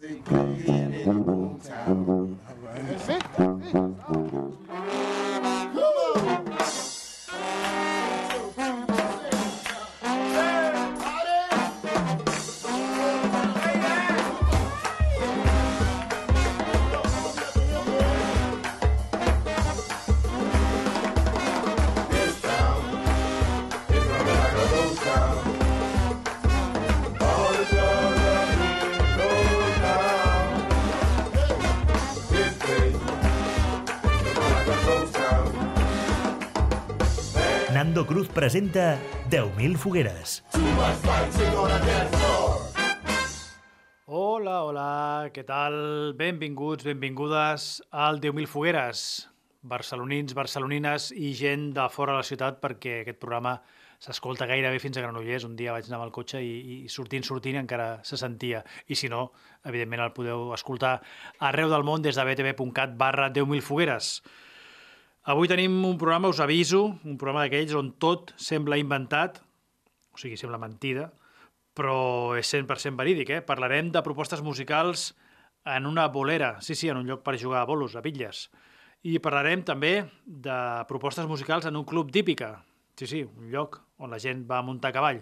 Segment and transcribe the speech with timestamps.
[0.00, 0.24] That's
[3.08, 3.49] it.
[38.70, 38.98] Presenta
[39.30, 40.42] 10.000 fogueres.
[44.06, 46.14] Hola, hola, què tal?
[46.18, 49.28] Benvinguts, benvingudes al 10.000 fogueres.
[49.62, 53.58] Barcelonins, barcelonines i gent de fora de la ciutat perquè aquest programa
[54.00, 55.44] s'escolta gairebé fins a Granollers.
[55.44, 58.62] Un dia vaig anar amb el cotxe i, i sortint, sortint encara se sentia.
[58.88, 59.30] I si no,
[59.68, 61.00] evidentment el podeu escoltar
[61.50, 64.20] arreu del món des de btv.cat barra 10.000 fogueres.
[65.28, 69.42] Avui tenim un programa, us aviso, un programa d'aquells on tot sembla inventat,
[70.14, 71.10] o sigui, sembla mentida,
[71.76, 73.42] però és 100% verídic, eh?
[73.44, 75.10] Parlarem de propostes musicals
[75.68, 78.46] en una bolera, sí, sí, en un lloc per jugar a bolos, a bitlles.
[79.04, 79.92] I parlarem també
[80.24, 80.56] de
[80.88, 82.54] propostes musicals en un club típica,
[82.96, 85.20] sí, sí, un lloc on la gent va muntar cavall.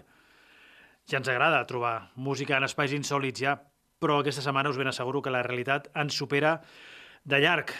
[1.10, 3.58] Ja ens agrada trobar música en espais insòlids ja,
[3.98, 6.60] però aquesta setmana us ben asseguro que la realitat ens supera
[7.26, 7.74] de llarg.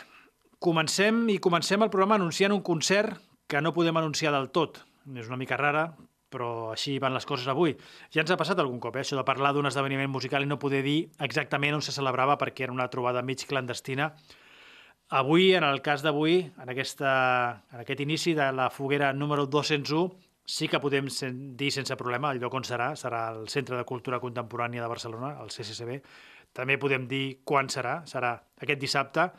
[0.58, 4.80] Comencem i comencem el programa anunciant un concert que no podem anunciar del tot.
[5.14, 5.84] És una mica rara,
[6.28, 7.76] però així van les coses avui.
[8.10, 10.58] Ja ens ha passat algun cop, eh, això de parlar d'un esdeveniment musical i no
[10.58, 14.10] poder dir exactament on se celebrava perquè era una trobada mig clandestina.
[15.08, 17.12] Avui, en el cas d'avui, en, aquesta,
[17.72, 20.10] en aquest inici de la foguera número 201,
[20.44, 21.06] sí que podem
[21.56, 25.36] dir sense problema el lloc on serà, serà el Centre de Cultura Contemporània de Barcelona,
[25.40, 26.02] el CCCB.
[26.52, 29.30] També podem dir quan serà, serà aquest dissabte,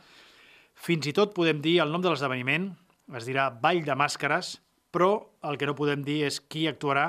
[0.80, 2.70] fins i tot podem dir el nom de l'esdeveniment,
[3.16, 4.54] es dirà Ball de Màscares,
[4.90, 5.10] però
[5.46, 7.08] el que no podem dir és qui actuarà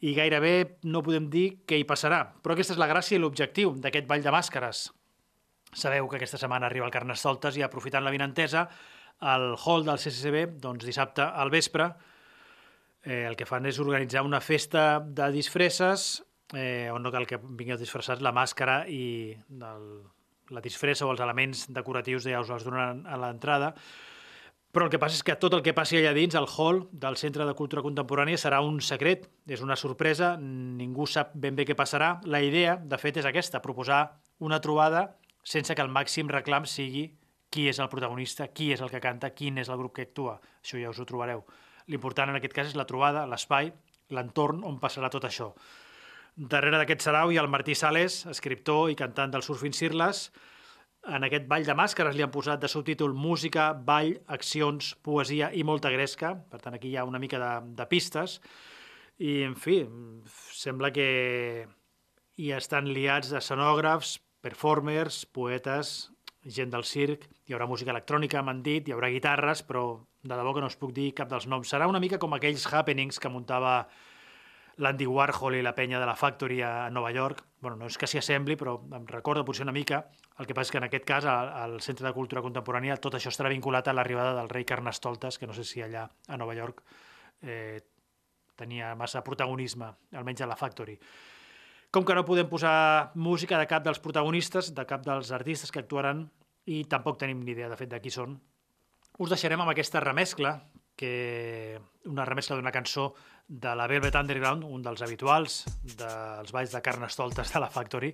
[0.00, 2.22] i gairebé no podem dir què hi passarà.
[2.40, 4.88] Però aquesta és la gràcia i l'objectiu d'aquest Ball de Màscares.
[5.70, 8.66] Sabeu que aquesta setmana arriba el Carnestoltes i aprofitant la vinentesa,
[9.20, 11.90] al hall del CCCB, doncs dissabte al vespre,
[13.04, 16.24] eh, el que fan és organitzar una festa de disfresses
[16.54, 19.84] eh, on no cal que vingueu disfressats la màscara i del,
[20.50, 23.74] la disfressa o els elements decoratius ja us els donen a l'entrada,
[24.70, 27.16] però el que passa és que tot el que passi allà dins, al hall del
[27.18, 31.74] Centre de Cultura Contemporània, serà un secret, és una sorpresa, ningú sap ben bé què
[31.74, 32.12] passarà.
[32.22, 34.04] La idea, de fet, és aquesta, proposar
[34.38, 35.08] una trobada
[35.42, 37.08] sense que el màxim reclam sigui
[37.50, 40.38] qui és el protagonista, qui és el que canta, quin és el grup que actua.
[40.62, 41.42] Això ja us ho trobareu.
[41.90, 43.72] L'important en aquest cas és la trobada, l'espai,
[44.14, 45.50] l'entorn on passarà tot això.
[46.40, 50.30] Darrere d'aquest sarau hi ha el Martí Sales, escriptor i cantant del Surfing Sirles.
[51.12, 55.66] En aquest ball de màscares li han posat de subtítol Música, ball, accions, poesia i
[55.68, 56.32] molta gresca.
[56.48, 58.38] Per tant, aquí hi ha una mica de, de pistes.
[59.20, 59.82] I, en fi,
[60.56, 61.10] sembla que
[62.40, 66.08] hi estan liats escenògrafs, performers, poetes,
[66.40, 69.90] gent del circ, hi haurà música electrònica, m'han dit, hi haurà guitarres, però
[70.24, 71.68] de debò que no us puc dir cap dels noms.
[71.68, 73.82] Serà una mica com aquells happenings que muntava
[74.80, 77.44] l'Andy Warhol i la penya de la Factory a Nova York.
[77.60, 80.06] bueno, no és que s'hi assembli, però em recorda potser una mica.
[80.40, 83.14] El que passa és que en aquest cas, al, al Centre de Cultura Contemporània, tot
[83.14, 86.56] això estarà vinculat a l'arribada del rei Carnestoltes, que no sé si allà a Nova
[86.56, 86.80] York
[87.42, 87.82] eh,
[88.56, 90.96] tenia massa protagonisme, almenys a la Factory.
[91.90, 95.84] Com que no podem posar música de cap dels protagonistes, de cap dels artistes que
[95.84, 96.30] actuaran,
[96.64, 98.38] i tampoc tenim ni idea, de fet, de qui són,
[99.20, 100.54] us deixarem amb aquesta remescla,
[101.00, 103.14] que una remescla d'una cançó
[103.48, 105.64] de la Velvet Underground, un dels habituals
[105.96, 108.12] dels balls de carnestoltes de la Factory,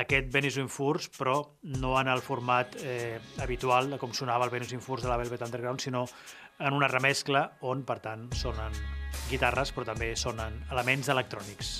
[0.00, 1.36] aquest Venus in Furs, però
[1.76, 5.18] no en el format eh, habitual de com sonava el Venus in Furs de la
[5.20, 6.06] Velvet Underground, sinó
[6.58, 8.78] en una remescla on, per tant, sonen
[9.28, 11.76] guitarres, però també sonen elements electrònics.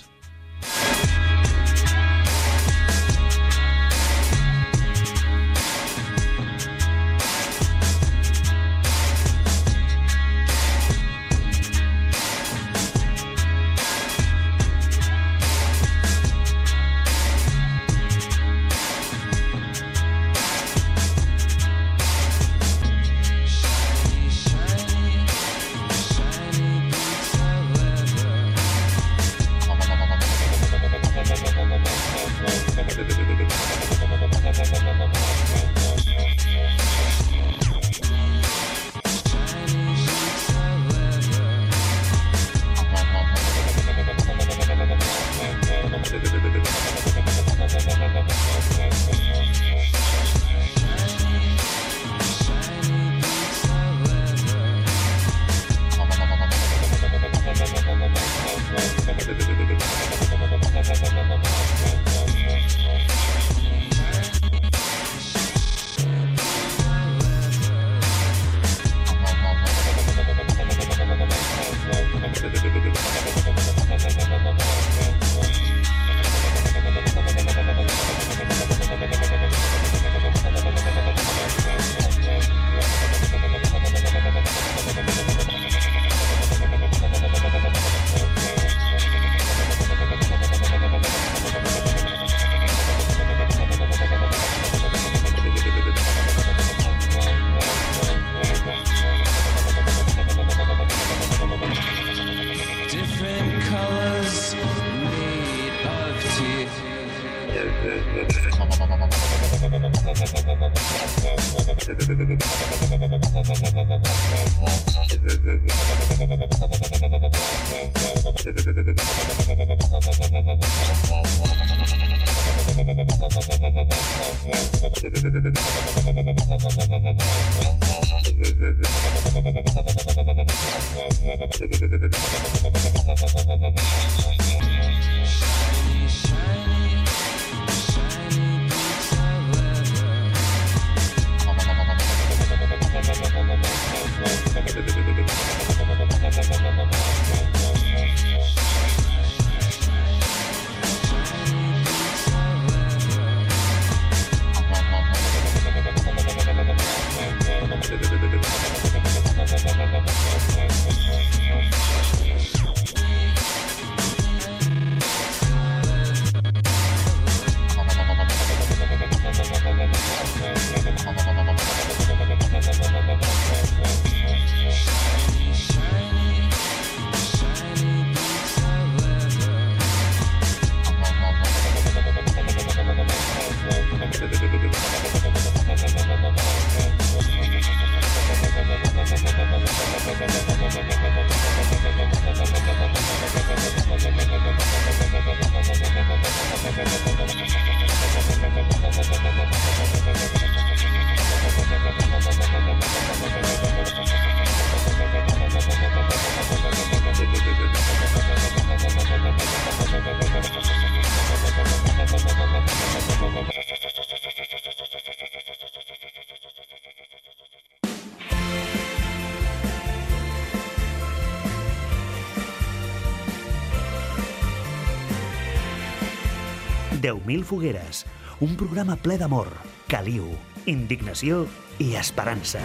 [227.24, 228.04] 10.000 fogueres,
[228.44, 229.48] un programa ple d'amor,
[229.88, 230.26] caliu,
[230.68, 231.44] indignació
[231.80, 232.60] i esperança.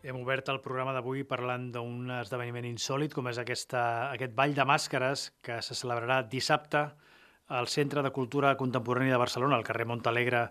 [0.00, 3.82] Hem obert el programa d'avui parlant d'un esdeveniment insòlid com és aquesta,
[4.14, 6.86] aquest ball de màscares que se celebrarà dissabte
[7.52, 10.46] al Centre de Cultura Contemporània de Barcelona, al carrer Montalegre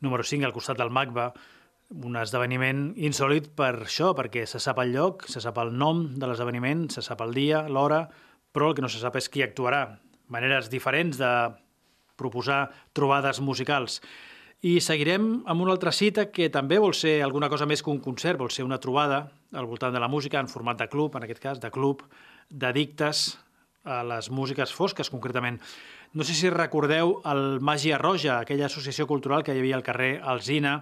[0.00, 1.28] número 5, al costat del MACBA,
[2.08, 6.30] un esdeveniment insòlid per això, perquè se sap el lloc, se sap el nom de
[6.30, 8.06] l'esdeveniment, se sap el dia, l'hora,
[8.52, 9.98] però el que no se sap és qui actuarà.
[10.28, 11.32] Maneres diferents de
[12.18, 14.00] proposar trobades musicals.
[14.66, 18.00] I seguirem amb una altra cita que també vol ser alguna cosa més que un
[18.02, 21.22] concert, vol ser una trobada al voltant de la música en format de club, en
[21.24, 22.02] aquest cas, de club,
[22.50, 23.38] d'addictes
[23.86, 25.60] a les músiques fosques, concretament.
[26.12, 30.18] No sé si recordeu el Màgia Roja, aquella associació cultural que hi havia al carrer
[30.24, 30.80] Alzina,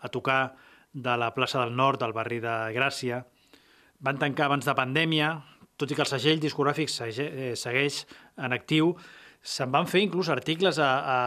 [0.00, 0.56] a tocar
[0.92, 3.22] de la plaça del Nord, del barri de Gràcia.
[4.02, 5.30] Van tancar abans de pandèmia,
[5.76, 8.04] tot i que el segell discogràfic eh, segueix
[8.36, 8.94] en actiu,
[9.44, 11.18] se'n van fer inclús articles a, a,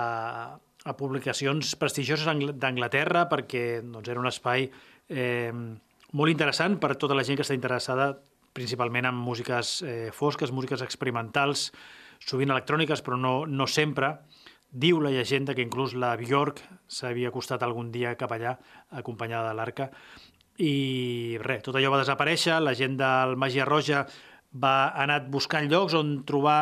[0.87, 2.25] a publicacions prestigioses
[2.57, 4.65] d'Anglaterra perquè doncs, era un espai
[5.09, 5.51] eh,
[6.17, 8.15] molt interessant per a tota la gent que està interessada
[8.57, 11.69] principalment en músiques eh, fosques, músiques experimentals,
[12.25, 14.15] sovint electròniques, però no, no sempre.
[14.67, 18.57] Diu la llegenda que inclús la Bjork s'havia acostat algun dia cap allà,
[18.97, 19.91] acompanyada de l'arca.
[20.57, 24.07] I res, tot allò va desaparèixer, la gent del Màgia Roja
[24.63, 26.59] va anar buscant llocs on trobar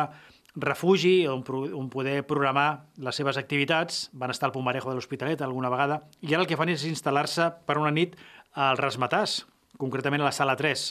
[0.56, 1.42] refugi, on,
[1.76, 4.06] on poder programar les seves activitats.
[4.16, 7.50] Van estar al Pumarejo de l'Hospitalet alguna vegada, i ara el que fan és instal·lar-se
[7.68, 8.16] per una nit
[8.56, 9.42] al Rasmatàs,
[9.76, 10.86] concretament a la sala 3,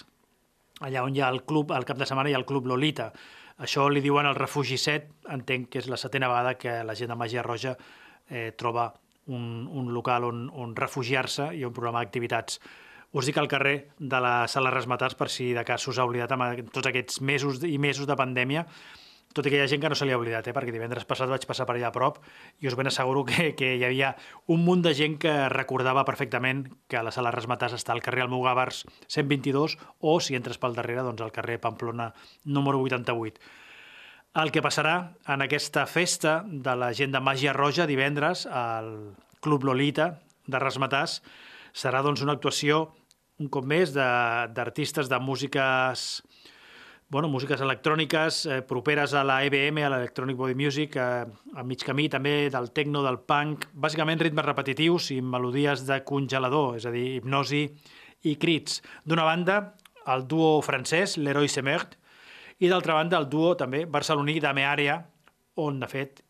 [0.85, 3.09] allà on hi ha el club, al cap de setmana hi ha el club Lolita.
[3.65, 7.09] Això li diuen el refugi 7, entenc que és la setena vegada que la gent
[7.13, 7.73] de Màgia Roja
[8.29, 8.91] eh, troba
[9.27, 12.59] un, un local on, on refugiar-se i on programar activitats
[13.15, 16.33] us dic al carrer de la sala Resmatats per si de cas us ha oblidat
[16.35, 18.65] amb tots aquests mesos i mesos de pandèmia,
[19.35, 20.53] tot i que hi ha gent que no se li ha oblidat, eh?
[20.55, 22.21] perquè divendres passat vaig passar per allà a prop
[22.59, 24.13] i us ben asseguro que, que hi havia
[24.51, 28.83] un munt de gent que recordava perfectament que la sala Resmatàs està al carrer Almogàvers
[29.07, 32.11] 122 o, si entres pel darrere, doncs al carrer Pamplona
[32.43, 33.39] número 88.
[34.43, 34.97] El que passarà
[35.31, 40.17] en aquesta festa de la gent de Màgia Roja divendres al Club Lolita
[40.47, 41.21] de Resmatàs
[41.75, 42.85] serà doncs, una actuació
[43.41, 46.23] un cop més, d'artistes de, de músiques
[47.07, 51.25] bueno, músiques electròniques eh, properes a la EBM, a l'Electronic Body Music, eh,
[51.55, 56.79] a mig camí també del techno, del punk, bàsicament ritmes repetitius i melodies de congelador,
[56.79, 57.67] és a dir, hipnosi
[58.25, 58.81] i crits.
[59.05, 59.59] D'una banda,
[60.11, 61.93] el duo francès, l'Heroi Semert,
[62.59, 64.97] i d'altra banda, el duo també barceloní d'Ameàrea,
[65.61, 66.23] on, de fet,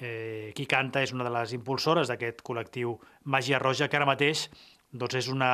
[0.00, 2.96] eh, qui canta és una de les impulsores d'aquest col·lectiu
[3.28, 4.48] Màgia Roja, que ara mateix
[4.92, 5.50] doncs és una,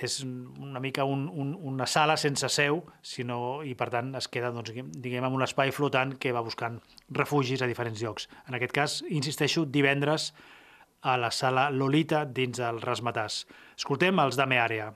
[0.00, 4.52] és una mica un, un, una sala sense seu, sinó, i per tant es queda
[4.54, 8.28] doncs, diguem, en un espai flotant que va buscant refugis a diferents llocs.
[8.48, 10.32] En aquest cas, insisteixo, divendres
[11.02, 13.42] a la sala Lolita dins del Rasmatàs.
[13.76, 14.92] Escoltem els Dame Àrea.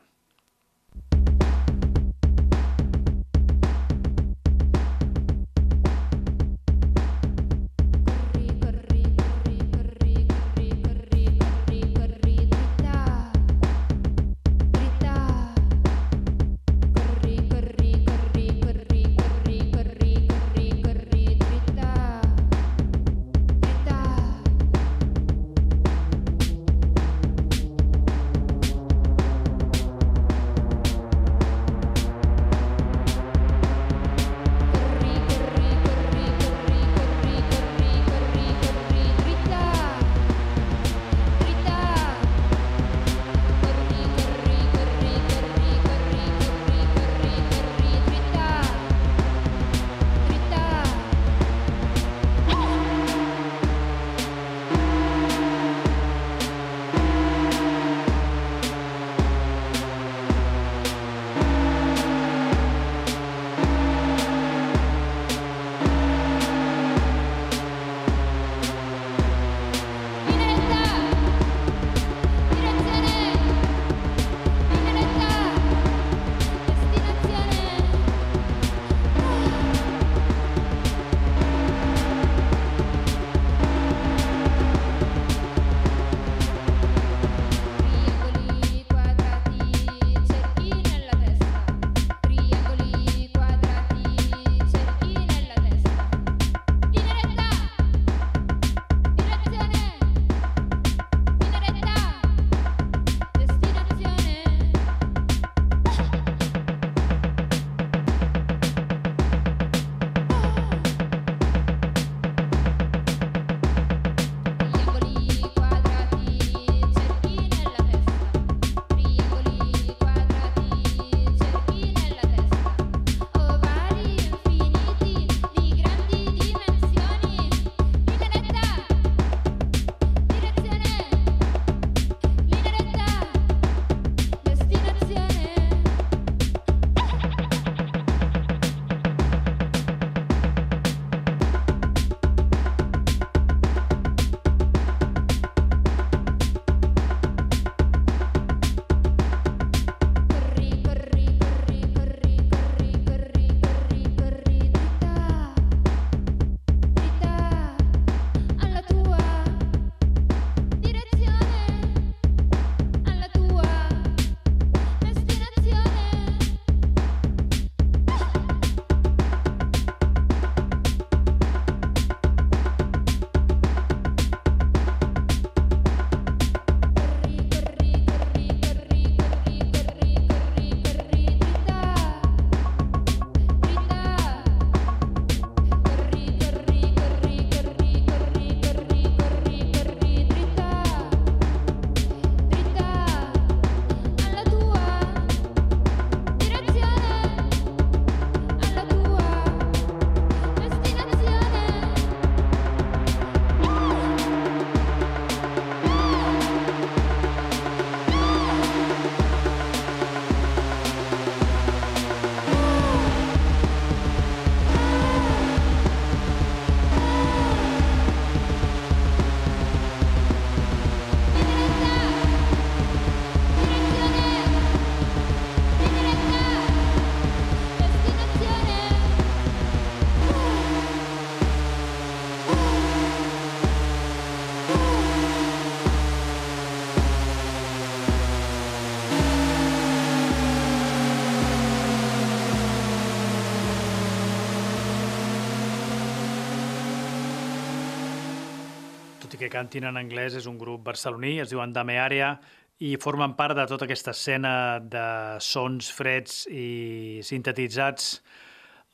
[249.35, 252.37] Que cantin en anglès és un grup barceloní, es diuen Dame Àrea,
[252.79, 255.07] i formen part de tota aquesta escena de
[255.43, 258.21] sons freds i sintetitzats,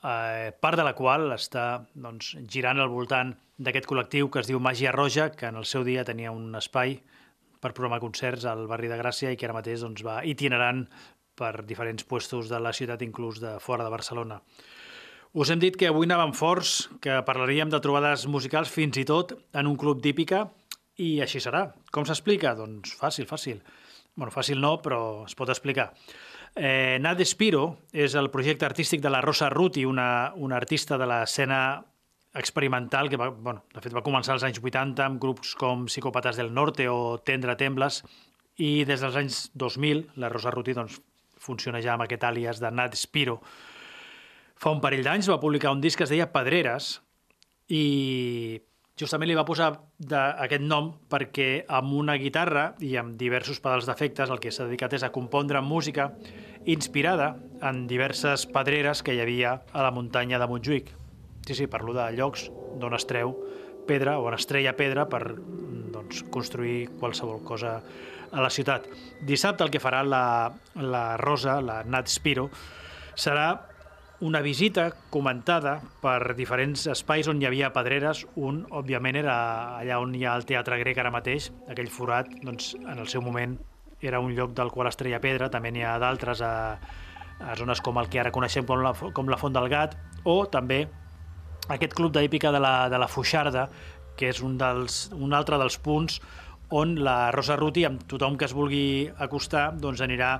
[0.02, 4.62] eh, part de la qual està doncs, girant al voltant d'aquest col·lectiu que es diu
[4.62, 7.00] Màgia Roja, que en el seu dia tenia un espai
[7.60, 10.86] per programar concerts al barri de Gràcia i que ara mateix doncs, va itinerant
[11.38, 14.40] per diferents puestos de la ciutat, inclús de fora de Barcelona.
[15.32, 19.32] Us hem dit que avui anàvem forts, que parlaríem de trobades musicals fins i tot
[19.56, 20.42] en un club d'hípica,
[21.00, 21.70] i així serà.
[21.90, 22.52] Com s'explica?
[22.58, 23.62] Doncs fàcil, fàcil.
[24.14, 25.94] bueno, fàcil no, però es pot explicar.
[26.54, 31.06] Eh, Nat Spiro és el projecte artístic de la Rosa Ruti, una, una artista de
[31.08, 31.82] l'escena
[32.34, 36.36] experimental que va, bueno, de fet va començar als anys 80 amb grups com Psicòpates
[36.36, 38.02] del Norte o Tendre Tembles
[38.60, 41.00] i des dels anys 2000 la Rosa Ruti doncs,
[41.40, 43.40] funciona ja amb aquest àlies de Nat Spiro.
[44.62, 47.00] Fa un parell d'anys va publicar un disc que es deia Pedreres
[47.74, 48.60] i
[49.00, 53.88] justament li va posar de, aquest nom perquè amb una guitarra i amb diversos pedals
[53.88, 56.12] d'efectes el que s'ha dedicat és a compondre música
[56.70, 57.32] inspirada
[57.66, 60.92] en diverses pedreres que hi havia a la muntanya de Montjuïc.
[61.42, 62.46] Sí, sí, parlo de llocs
[62.78, 63.34] d'on es treu
[63.88, 67.80] pedra o on es treia pedra per doncs, construir qualsevol cosa
[68.30, 68.86] a la ciutat.
[69.26, 72.46] Dissabte el que farà la, la Rosa, la Nat Spiro,
[73.18, 73.71] serà
[74.22, 78.22] una visita comentada per diferents espais on hi havia pedreres.
[78.38, 79.34] Un, òbviament, era
[79.80, 83.24] allà on hi ha el Teatre Grec ara mateix, aquell forat, doncs, en el seu
[83.26, 83.56] moment
[84.00, 86.52] era un lloc del qual es treia pedra, també n'hi ha d'altres a,
[87.42, 90.44] a zones com el que ara coneixem com la, com la Font del Gat, o
[90.46, 90.84] també
[91.74, 93.66] aquest club d'hípica de, la, de la Fuixarda,
[94.14, 96.20] que és un, dels, un altre dels punts
[96.72, 100.32] on la Rosa Ruti, amb tothom que es vulgui acostar, doncs anirà,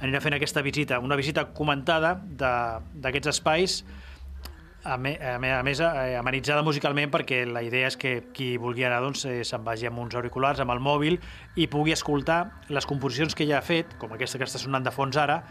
[0.00, 3.80] anirà fent aquesta visita, una visita comentada d'aquests espais,
[4.84, 8.54] a, me, a, me, a més eh, amenitzada musicalment perquè la idea és que qui
[8.60, 11.18] vulgui anar doncs, eh, se'n vagi amb uns auriculars, amb el mòbil
[11.60, 12.40] i pugui escoltar
[12.72, 15.42] les composicions que ja ha fet, com aquesta que està sonant de fons ara,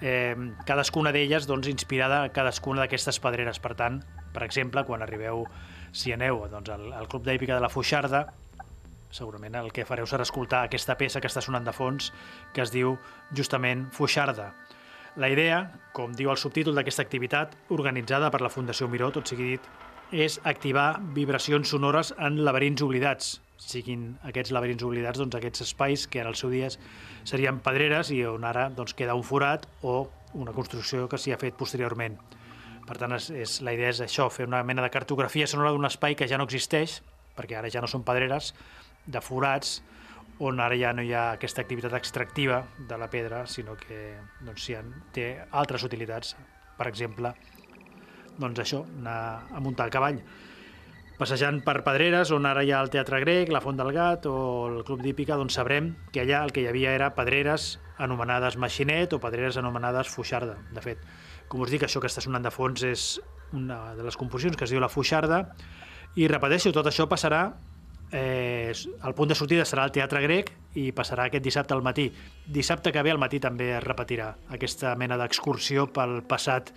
[0.00, 0.34] eh,
[0.66, 3.60] cadascuna d'elles doncs, inspirada a cadascuna d'aquestes pedreres.
[3.62, 4.02] Per tant,
[4.34, 5.46] per exemple, quan arribeu,
[5.92, 8.26] si aneu doncs, al, al Club d'Hípica de la Fuixarda,
[9.14, 12.10] segurament el que fareu serà escoltar aquesta peça que està sonant de fons,
[12.52, 12.96] que es diu
[13.36, 14.50] justament Fuixarda.
[15.14, 15.60] La idea,
[15.94, 19.68] com diu el subtítol d'aquesta activitat, organitzada per la Fundació Miró, tot sigui dit,
[20.10, 26.20] és activar vibracions sonores en laberints oblidats, siguin aquests laberints oblidats doncs, aquests espais que
[26.20, 26.68] en el seu dia
[27.24, 31.40] serien pedreres i on ara doncs, queda un forat o una construcció que s'hi ha
[31.40, 32.18] fet posteriorment.
[32.84, 35.86] Per tant, és, és, la idea és això, fer una mena de cartografia sonora d'un
[35.88, 36.98] espai que ja no existeix,
[37.38, 38.52] perquè ara ja no són pedreres,
[39.06, 39.80] de forats
[40.38, 44.64] on ara ja no hi ha aquesta activitat extractiva de la pedra, sinó que doncs,
[44.64, 44.74] sí,
[45.14, 46.34] té altres utilitats.
[46.74, 47.30] Per exemple,
[48.38, 50.18] doncs això, anar a muntar el cavall.
[51.14, 54.34] Passejant per Pedreres, on ara hi ha el Teatre Grec, la Font del Gat o
[54.66, 59.14] el Club d'Hípica, doncs sabrem que allà el que hi havia era pedreres anomenades Maxinet
[59.14, 60.56] o pedreres anomenades Fuixarda.
[60.74, 61.04] De fet,
[61.46, 63.06] com us dic, això que està sonant de fons és
[63.54, 65.44] una de les composicions que es diu la Fuixarda
[66.18, 67.44] i repeteixo, tot això passarà
[68.14, 72.06] Eh, el punt de sortida serà el Teatre Grec i passarà aquest dissabte al matí.
[72.46, 76.70] Dissabte que ve al matí també es repetirà aquesta mena d'excursió pel passat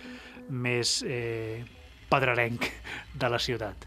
[0.50, 1.62] més eh,
[2.10, 2.72] pedrerenc
[3.14, 3.86] de la ciutat.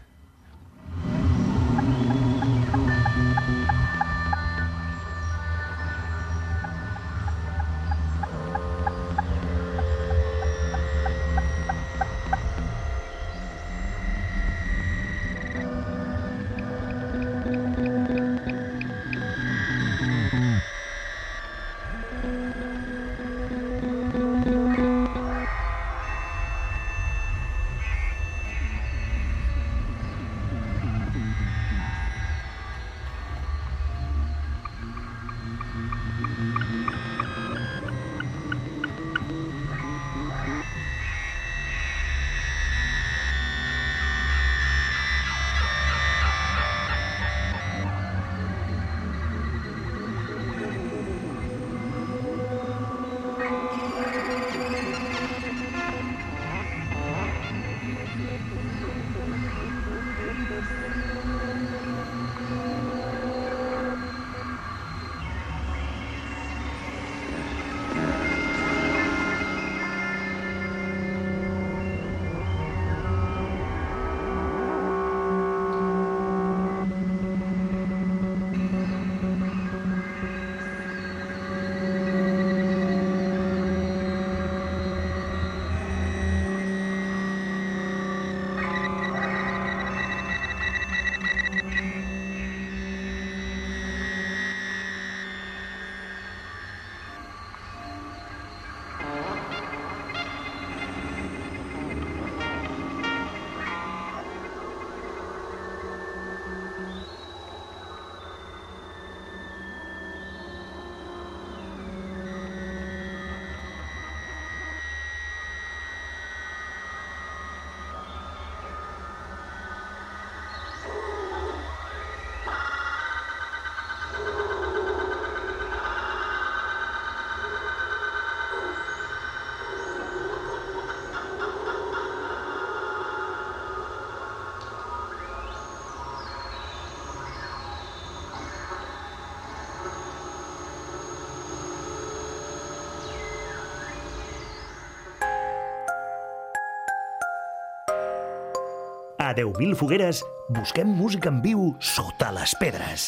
[149.32, 150.18] A 10.000 fogueres
[150.52, 153.06] busquem música en viu sota les pedres.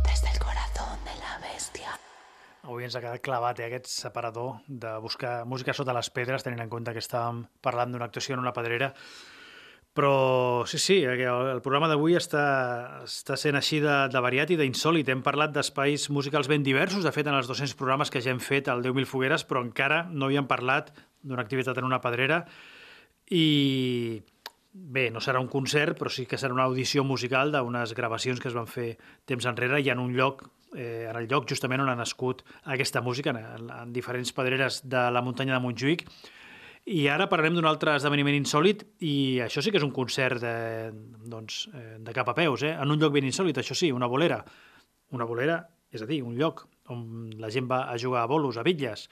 [0.00, 1.92] Desde el corazón de la bestia.
[2.64, 6.64] Avui ens ha quedat clavat eh, aquest separador de buscar música sota les pedres, tenint
[6.64, 8.94] en compte que estàvem parlant d'una actuació en una pedrera.
[9.92, 12.48] Però sí, sí, eh, el, el programa d'avui està,
[13.04, 15.12] està sent així de, de variat i d'insòlit.
[15.12, 18.40] Hem parlat d'espais musicals ben diversos, de fet, en els 200 programes que ja hem
[18.40, 22.46] fet al 10.000 fogueres, però encara no havíem parlat d'una activitat en una pedrera
[23.28, 24.22] i
[24.72, 28.48] bé, no serà un concert, però sí que serà una audició musical d'unes gravacions que
[28.48, 28.96] es van fer
[29.28, 33.02] temps enrere i en un lloc, eh, en el lloc justament on ha nascut aquesta
[33.04, 36.06] música, en, en diferents pedreres de la muntanya de Montjuïc.
[36.92, 40.54] I ara parlarem d'un altre esdeveniment insòlid i això sí que és un concert de,
[41.30, 42.72] doncs, eh, de cap a peus, eh?
[42.74, 44.40] en un lloc ben insòlid, això sí, una bolera.
[45.12, 45.60] Una bolera,
[45.92, 49.06] és a dir, un lloc on la gent va a jugar a bolos, a bitlles.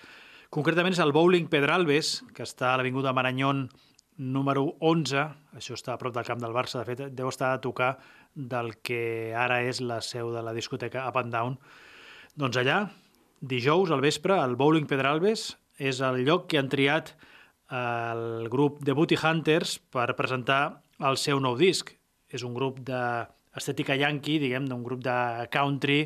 [0.51, 3.69] Concretament és el Bowling Pedralbes, que està a l'Avinguda Maranyón
[4.21, 5.23] número 11,
[5.57, 7.95] això està a prop del camp del Barça, de fet, deu estar a tocar
[8.35, 11.57] del que ara és la seu de la discoteca Up and Down.
[12.37, 12.83] Doncs allà,
[13.41, 17.15] dijous al vespre, el Bowling Pedralbes és el lloc que han triat
[17.73, 21.95] el grup The Booty Hunters per presentar el seu nou disc.
[22.29, 26.03] És un grup d'estètica yankee, diguem, d'un grup de country,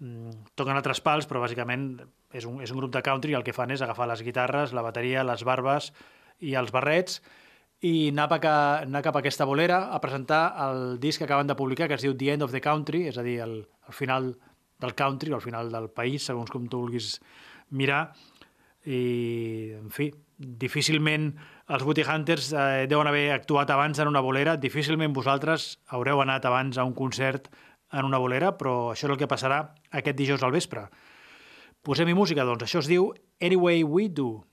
[0.00, 3.44] mm, toquen altres pals, però bàsicament és un, és un grup de country i el
[3.46, 5.92] que fan és agafar les guitarres, la bateria, les barbes
[6.40, 7.20] i els barrets
[7.82, 11.56] i anar, a, anar cap a aquesta bolera a presentar el disc que acaben de
[11.58, 14.32] publicar que es diu The End of the Country, és a dir, el, el final
[14.82, 17.16] del country, o el final del país, segons com tu vulguis
[17.74, 18.12] mirar,
[18.86, 21.28] i, en fi, difícilment
[21.70, 26.46] els Booty Hunters eh, deuen haver actuat abans en una bolera, difícilment vosaltres haureu anat
[26.46, 27.50] abans a un concert
[27.92, 30.86] en una bolera, però això és el que passarà aquest dijous al vespre.
[31.82, 32.66] Posem-hi música, doncs.
[32.66, 33.10] Això es diu
[33.42, 34.44] Anyway We Do.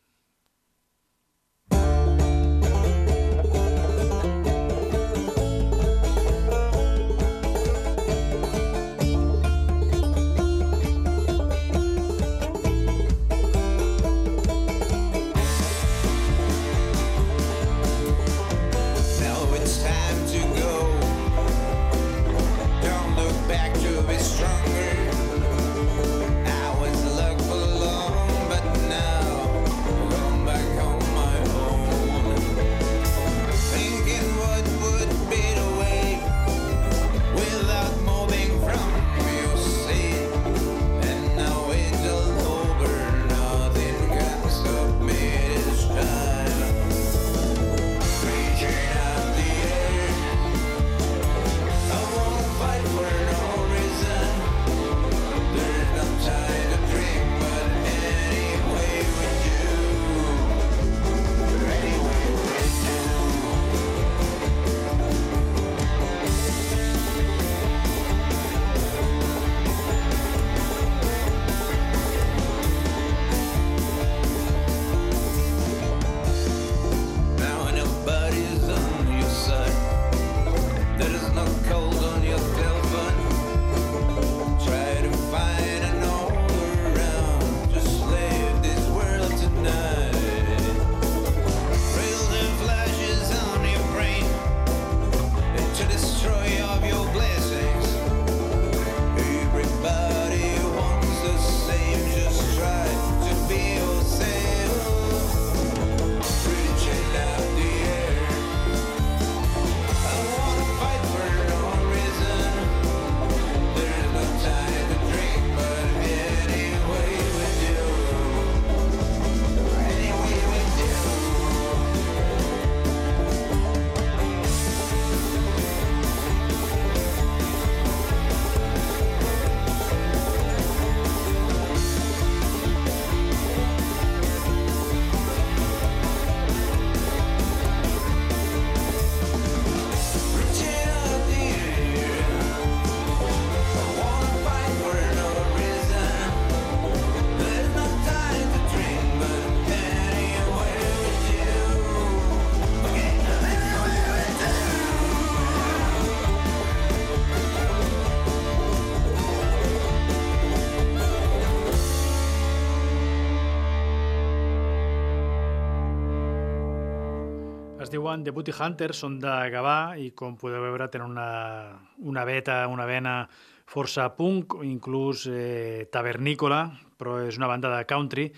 [168.10, 172.66] Diuen The Booty Hunters, són de Gavà i com podeu veure tenen una, una beta,
[172.68, 173.28] una vena
[173.70, 176.64] força punk, inclús eh, tavernícola,
[176.98, 178.32] però és una banda de country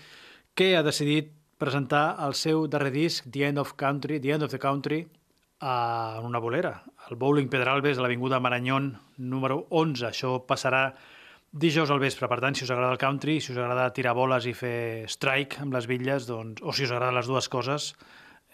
[0.54, 4.52] que ha decidit presentar el seu darrer disc, The End of Country, The End of
[4.52, 5.06] the Country,
[5.64, 10.10] a una bolera, al Bowling Pedralbes, a l'Avinguda Maranyón, número 11.
[10.10, 10.90] Això passarà
[11.52, 12.28] dijous al vespre.
[12.28, 15.62] Per tant, si us agrada el country, si us agrada tirar boles i fer strike
[15.62, 17.94] amb les bitlles, doncs, o si us agraden les dues coses,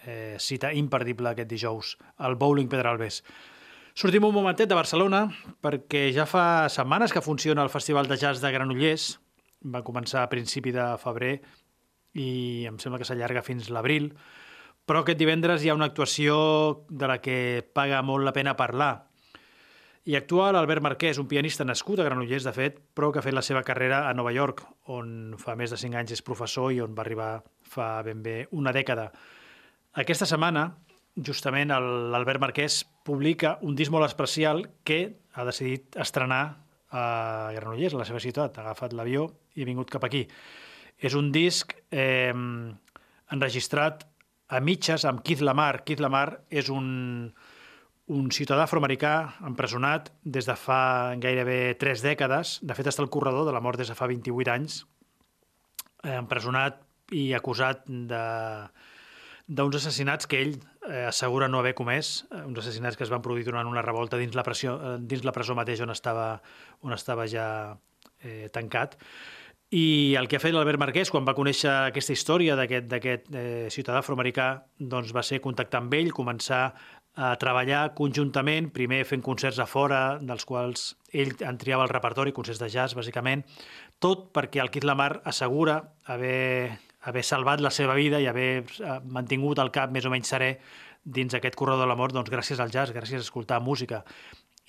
[0.09, 3.21] eh, cita imperdible aquest dijous, al Bowling Pedralbes.
[3.99, 5.25] Sortim un momentet de Barcelona
[5.65, 9.19] perquè ja fa setmanes que funciona el Festival de Jazz de Granollers.
[9.75, 11.41] Va començar a principi de febrer
[12.15, 14.13] i em sembla que s'allarga fins l'abril.
[14.89, 16.39] Però aquest divendres hi ha una actuació
[16.89, 18.93] de la que paga molt la pena parlar.
[20.09, 23.35] Hi actua l'Albert Marquès, un pianista nascut a Granollers, de fet, però que ha fet
[23.37, 24.63] la seva carrera a Nova York,
[24.95, 28.39] on fa més de 5 anys és professor i on va arribar fa ben bé
[28.57, 29.11] una dècada.
[29.97, 30.69] Aquesta setmana,
[31.17, 35.01] justament, l'Albert Marquès publica un disc molt especial que
[35.33, 36.43] ha decidit estrenar
[36.91, 38.59] a Granollers, a la seva ciutat.
[38.59, 40.27] Ha agafat l'avió i ha vingut cap aquí.
[40.99, 42.35] És un disc eh,
[43.33, 44.05] enregistrat
[44.49, 45.85] a mitges amb Keith Lamar.
[45.85, 47.29] Keith Lamar és un,
[48.09, 49.15] un ciutadà afroamericà
[49.47, 52.59] empresonat des de fa gairebé tres dècades.
[52.65, 54.83] De fet, està al corredor de la mort des de fa 28 anys.
[56.05, 56.81] Eh, empresonat
[57.13, 58.23] i acusat de
[59.49, 60.55] d'uns assassinats que ell
[60.87, 64.21] eh, assegura no haver comès, eh, uns assassinats que es van produir durant una revolta
[64.21, 66.31] dins la, pressió, eh, dins la presó mateix on estava,
[66.85, 67.49] on estava ja
[68.21, 68.99] eh, tancat.
[69.69, 74.01] I el que ha fet l'Albert Marquès quan va conèixer aquesta història d'aquest eh, ciutadà
[74.01, 74.47] afroamericà
[74.81, 76.63] doncs va ser contactar amb ell, començar
[77.19, 82.33] a treballar conjuntament, primer fent concerts a fora, dels quals ell en triava el repertori,
[82.33, 83.43] concerts de jazz, bàsicament,
[83.99, 88.99] tot perquè el Kit Lamar assegura haver, haver salvat la seva vida i haver eh,
[89.05, 90.57] mantingut el cap més o menys serè
[91.05, 94.03] dins aquest corredor de la mort doncs, gràcies al jazz, gràcies a escoltar música.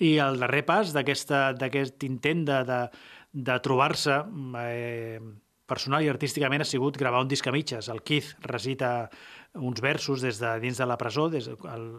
[0.00, 2.80] I el darrer pas d'aquest intent de, de,
[3.50, 4.22] de trobar-se
[4.62, 5.20] eh,
[5.70, 7.90] personal i artísticament ha sigut gravar un disc a mitges.
[7.92, 9.10] El Keith recita
[9.54, 11.56] uns versos des de dins de la presó, des de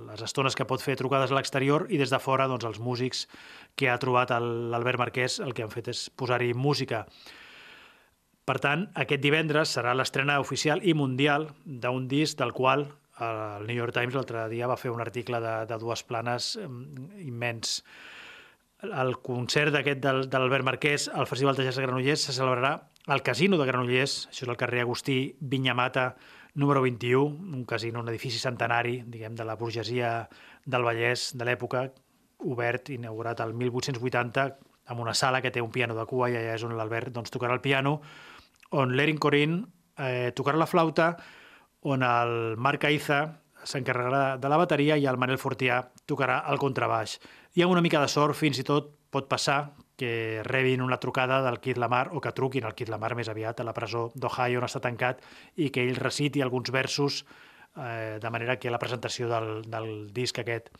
[0.07, 3.27] les estones que pot fer trucades a l'exterior i des de fora doncs, els músics
[3.75, 7.05] que ha trobat l'Albert Marquès el que han fet és posar-hi música.
[8.51, 13.67] Per tant, aquest divendres serà l'estrena oficial i mundial d'un disc del qual eh, el
[13.69, 16.67] New York Times l'altre dia va fer un article de, de dues planes eh,
[17.23, 17.77] immens.
[18.83, 22.73] El concert d'aquest l'Albert Marquès al Festival de Jazz de Granollers se celebrarà
[23.07, 26.09] al Casino de Granollers, això és el carrer Agustí Vinyamata,
[26.59, 30.25] número 21, un casino, un edifici centenari, diguem, de la burgesia
[30.65, 31.85] del Vallès de l'època,
[32.51, 34.49] obert, inaugurat el 1880,
[34.91, 37.31] amb una sala que té un piano de cua i allà és on l'Albert doncs,
[37.31, 38.01] tocarà el piano,
[38.71, 39.61] on l'Erin Corin
[39.97, 41.13] eh, tocarà la flauta,
[41.81, 43.21] on el Marc Aiza
[43.63, 47.17] s'encarregarà de la bateria i el Manel Fortià tocarà el contrabaix.
[47.57, 51.41] I amb una mica de sort, fins i tot pot passar que rebin una trucada
[51.45, 54.61] del Kid Lamar o que truquin al Kid Lamar més aviat a la presó d'Ohio
[54.61, 55.21] on està tancat
[55.61, 57.21] i que ell reciti alguns versos
[57.77, 60.71] eh, de manera que la presentació del, del disc aquest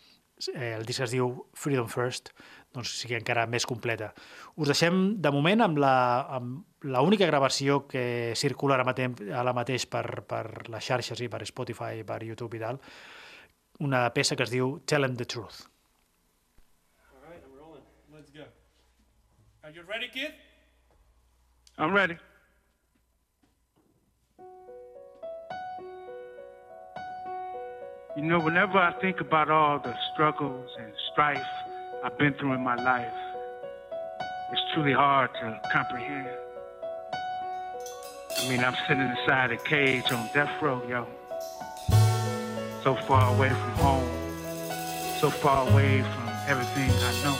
[0.49, 2.31] eh, el disc es diu Freedom First,
[2.73, 4.11] doncs sigui encara més completa.
[4.55, 5.95] Us deixem de moment amb la,
[6.37, 11.29] amb la única gravació que circula ara mateix, ara mateix per, per les xarxes i
[11.29, 12.81] per Spotify, per YouTube i tal,
[13.81, 15.67] una peça que es diu Tell 'em the Truth.
[17.11, 17.85] All right, I'm rolling.
[18.13, 18.45] Let's go.
[19.63, 20.33] Are you ready, kid?
[21.77, 22.17] I'm ready.
[28.13, 31.47] You know, whenever I think about all the struggles and strife
[32.03, 33.13] I've been through in my life,
[34.51, 36.27] it's truly hard to comprehend.
[38.37, 41.07] I mean, I'm sitting inside a cage on death row, yo.
[42.83, 44.09] So far away from home,
[45.21, 47.37] so far away from everything I know.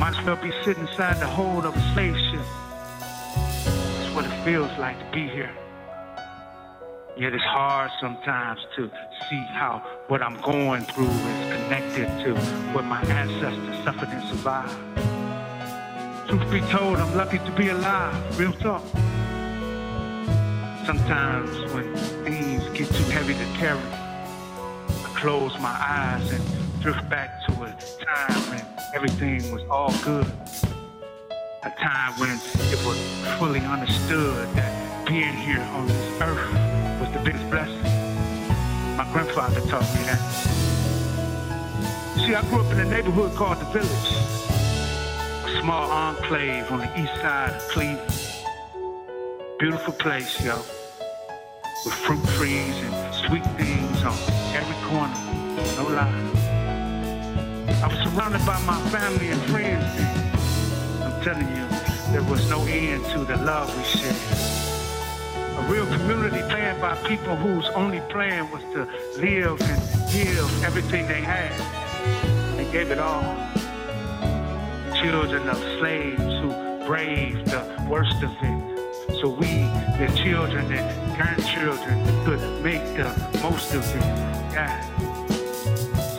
[0.00, 2.46] Might as well be sitting inside the hold of a slave ship.
[3.66, 5.50] That's what it feels like to be here.
[7.20, 8.90] Yet it's hard sometimes to
[9.28, 12.34] see how what I'm going through is connected to
[12.72, 14.72] what my ancestors suffered and survived.
[16.30, 18.38] Truth be told, I'm lucky to be alive.
[18.38, 18.82] Real talk.
[20.86, 26.42] Sometimes when things get too heavy to carry, I close my eyes and
[26.80, 30.24] drift back to a time when everything was all good.
[31.64, 32.98] A time when it was
[33.38, 36.79] fully understood that being here on this earth
[37.12, 37.82] the biggest blessing.
[38.96, 40.20] My grandfather taught me that.
[42.16, 44.10] See, I grew up in a neighborhood called the Village,
[45.46, 48.12] a small enclave on the east side of Cleveland.
[49.58, 50.56] Beautiful place, yo,
[51.84, 54.16] with fruit trees and sweet things on
[54.54, 55.14] every corner.
[55.76, 56.30] No lie.
[57.82, 59.84] I was surrounded by my family and friends.
[61.02, 61.66] I'm telling you,
[62.12, 64.59] there was no end to the love we shared.
[65.60, 68.88] A real community planned by people whose only plan was to
[69.20, 71.52] live and give everything they had.
[72.56, 73.36] They gave it all.
[75.02, 76.50] Children of slaves who
[76.86, 79.20] braved the worst of it.
[79.20, 79.68] So we,
[79.98, 83.10] their children and grandchildren, could make the
[83.42, 84.06] most of it.
[84.56, 84.80] Yeah.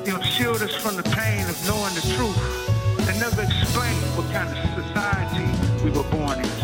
[0.02, 4.50] Still shield us from the pain of knowing the truth and never explain what kind
[4.50, 5.50] of society
[5.84, 6.61] we were born into.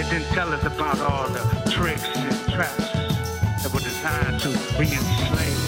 [0.00, 2.88] They didn't tell us about all the tricks and traps
[3.60, 4.48] that were designed to
[4.80, 5.60] re-enslave,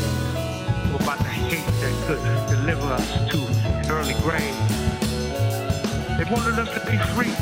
[0.88, 4.56] or about the hate that could deliver us to an early grave.
[6.16, 7.36] They wanted us to be free.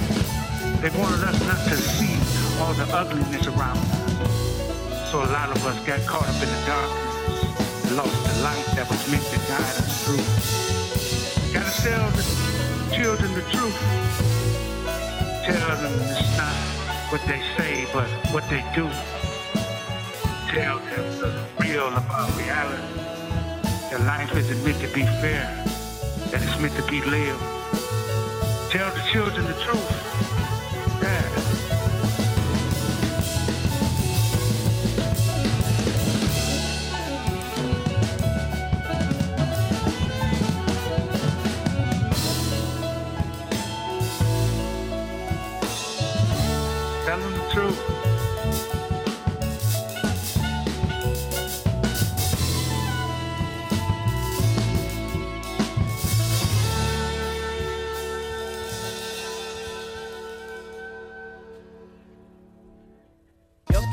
[0.82, 2.18] They wanted us not to see
[2.58, 5.10] all the ugliness around us.
[5.12, 8.66] So a lot of us got caught up in the darkness and lost the light
[8.74, 10.26] that was meant to guide us through.
[11.54, 12.24] Gotta tell the
[12.90, 13.78] children the truth.
[15.46, 16.79] Tell them it's not
[17.10, 18.88] what they say, but what they do.
[20.54, 23.00] Tell them the real about reality.
[23.90, 25.50] That life isn't meant to be fair,
[26.30, 27.42] that it's meant to be lived.
[28.70, 30.29] Tell the children the truth.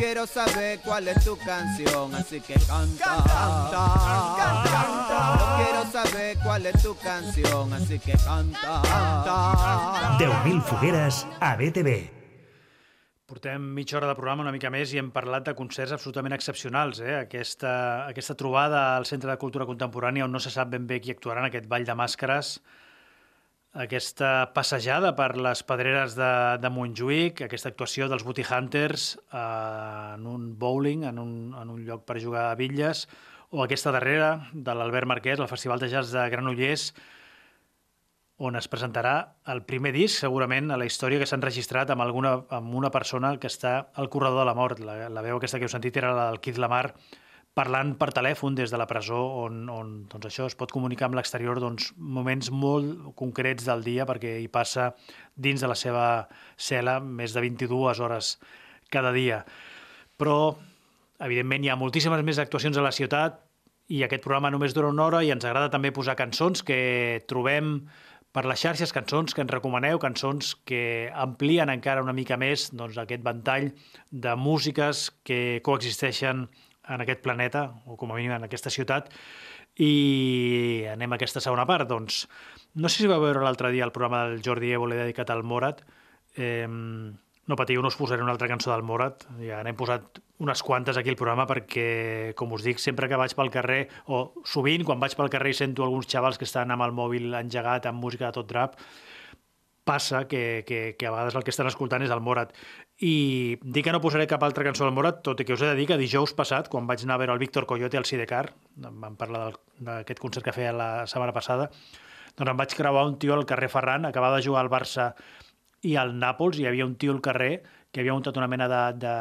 [0.08, 3.84] Quiero saber cuál es tu canción, así que canta, canta,
[4.72, 5.38] canta.
[5.38, 10.18] Yo quiero saber cuál es tu canción, así que canta, canta.
[10.18, 12.10] 10.000 fogueres a BTV.
[13.26, 17.02] Portem mitja hora de programa, una mica més, i hem parlat de concerts absolutament excepcionals.
[17.04, 17.18] Eh?
[17.26, 21.12] Aquesta, aquesta trobada al Centre de Cultura Contemporània on no se sap ben bé qui
[21.12, 22.62] actuarà en aquest ball de màscares,
[23.78, 29.42] aquesta passejada per les pedreres de, de Montjuïc, aquesta actuació dels Booty Hunters eh,
[30.16, 33.06] en un bowling, en un, en un lloc per jugar a bitlles,
[33.54, 36.90] o aquesta darrera de l'Albert Marquès, el Festival de Jazz de Granollers,
[38.38, 39.14] on es presentarà
[39.50, 43.32] el primer disc, segurament, a la història que s'ha enregistrat amb, alguna, amb una persona
[43.42, 44.82] que està al corredor de la mort.
[44.82, 46.92] La, la veu aquesta que heu sentit era la del Keith Lamar,
[47.58, 49.18] parlant per telèfon des de la presó,
[49.48, 54.06] on, on doncs això es pot comunicar amb l'exterior doncs, moments molt concrets del dia,
[54.06, 54.92] perquè hi passa
[55.34, 56.06] dins de la seva
[56.54, 58.36] cel·la més de 22 hores
[58.94, 59.42] cada dia.
[60.22, 60.56] Però,
[61.20, 63.42] evidentment, hi ha moltíssimes més actuacions a la ciutat
[63.88, 67.80] i aquest programa només dura una hora i ens agrada també posar cançons que trobem
[68.36, 73.00] per les xarxes, cançons que ens recomaneu, cançons que amplien encara una mica més doncs,
[73.02, 73.72] aquest ventall
[74.12, 76.46] de músiques que coexisteixen
[76.90, 79.12] en aquest planeta, o com a mínim en aquesta ciutat,
[79.78, 81.88] i anem a aquesta segona part.
[81.90, 82.26] Doncs,
[82.76, 85.84] no sé si va veure l'altre dia el programa del Jordi Évole dedicat al Morat.
[86.36, 86.68] Eh,
[87.48, 89.24] no patiu, no us posaré una altra cançó del Morat.
[89.40, 93.34] Ja n'hem posat unes quantes aquí al programa perquè, com us dic, sempre que vaig
[93.38, 96.84] pel carrer, o sovint quan vaig pel carrer i sento alguns xavals que estan amb
[96.84, 98.76] el mòbil engegat amb música de tot drap,
[99.88, 102.52] passa que, que, que a vegades el que estan escoltant és el Morat.
[102.98, 105.70] I dic que no posaré cap altra cançó del Morat, tot i que us he
[105.70, 108.48] de dir que dijous passat, quan vaig anar a veure el Víctor Coyote al Sidecar,
[108.76, 111.70] vam parlar d'aquest concert que feia la setmana passada,
[112.38, 115.12] doncs em vaig creuar un tio al carrer Ferran, acabava de jugar al Barça
[115.86, 117.60] i al Nàpols, i hi havia un tio al carrer
[117.92, 119.14] que havia muntat una mena de, de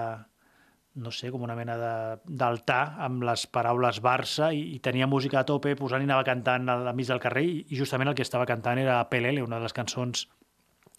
[0.96, 1.76] no sé, com una mena
[2.24, 6.72] d'altar amb les paraules Barça i, i tenia música a tope, posant i anava cantant
[6.72, 9.60] a la mig del carrer i, i justament el que estava cantant era Pelele, una
[9.60, 10.24] de les cançons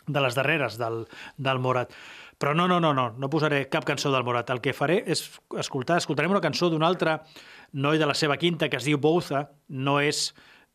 [0.08, 1.06] de les darreres del,
[1.38, 1.92] del Morat.
[2.38, 4.52] Però no, no, no, no, no posaré cap cançó del Morat.
[4.54, 5.24] El que faré és
[5.58, 7.18] escoltar, escoltarem una cançó d'un altre
[7.74, 10.30] noi de la seva quinta que es diu Bouza, no és,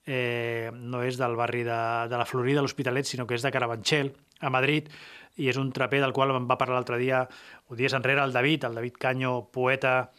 [0.07, 3.55] eh, no és del barri de, de la Florida, de l'Hospitalet, sinó que és de
[3.55, 4.11] Carabanchel,
[4.43, 4.91] a Madrid,
[5.39, 7.23] i és un traper del qual em va parlar l'altre dia,
[7.71, 10.11] o dies enrere, el David, el David Canyo, poeta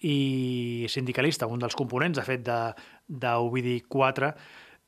[0.00, 2.50] i sindicalista, un dels components, de fet,
[3.06, 4.32] d'Ovidi 4,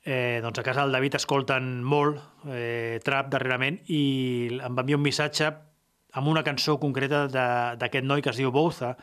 [0.05, 2.19] eh, doncs a casa del David escolten molt
[2.51, 4.03] eh, trap darrerament i
[4.59, 5.53] em va enviar un missatge
[6.13, 8.97] amb una cançó concreta d'aquest noi que es diu Bouza,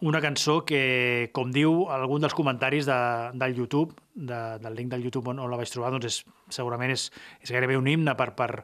[0.00, 2.98] una cançó que, com diu algun dels comentaris de,
[3.34, 6.18] del YouTube, de, del link del YouTube on, on la vaig trobar, doncs és,
[6.54, 7.08] segurament és,
[7.42, 8.62] és gairebé un himne per, per,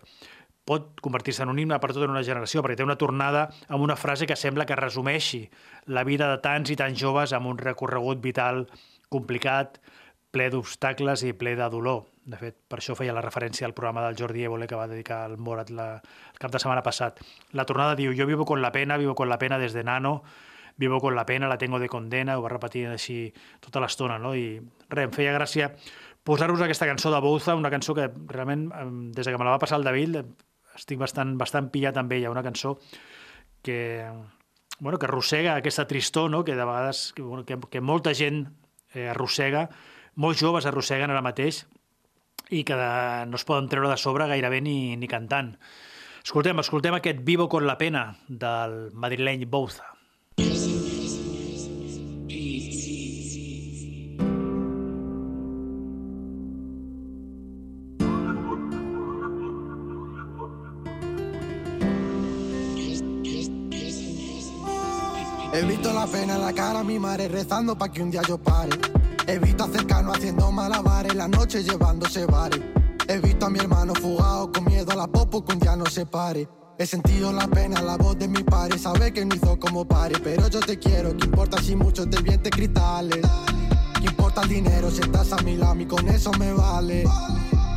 [0.64, 3.98] pot convertir-se en un himne per tota una generació, perquè té una tornada amb una
[4.00, 5.44] frase que sembla que resumeixi
[5.86, 8.64] la vida de tants i tants joves amb un recorregut vital
[9.12, 9.78] complicat,
[10.34, 12.04] ple d'obstacles i ple de dolor.
[12.24, 15.22] De fet, per això feia la referència al programa del Jordi Évole que va dedicar
[15.28, 15.88] al Morat la,
[16.32, 17.20] el cap de setmana passat.
[17.52, 20.22] La tornada diu, jo vivo con la pena, vivo con la pena desde nano,
[20.76, 23.18] vivo con la pena, la tengo de condena, ho va repetir així
[23.62, 24.34] tota l'estona, no?
[24.34, 24.58] I
[24.90, 25.70] res, em feia gràcia
[26.24, 28.70] posar-vos aquesta cançó de Bouza, una cançó que realment,
[29.14, 30.22] des que me la va passar el David,
[30.74, 32.78] estic bastant, bastant pillat amb ella, una cançó
[33.62, 34.08] que,
[34.80, 36.44] bueno, que arrossega aquesta tristor, no?
[36.44, 38.48] que de vegades que, que, que molta gent
[38.94, 39.68] eh, arrossega,
[40.16, 41.64] molts joves arrosseguen ara mateix
[42.50, 42.76] i que
[43.26, 45.54] no es poden treure de sobre gairebé ni, ni cantant.
[46.24, 49.90] Escoltem, escoltem aquest Vivo con la pena del madrileny Bouza.
[65.54, 68.22] He visto la pena en la cara a mi madre rezando pa' que un día
[68.26, 68.76] yo pare.
[69.26, 72.60] He visto a cercano haciendo malabares, la noche llevándose bares.
[73.08, 75.86] He visto a mi hermano fugado con miedo a la popo que un día no
[75.86, 76.46] se pare.
[76.78, 80.18] He sentido la pena, la voz de mi padre, sabe que no hizo como pare.
[80.22, 83.20] Pero yo te quiero, que importa si muchos te vientes cristales.
[84.00, 87.04] ¿Qué importa el dinero si estás a mi lado y con eso me vale?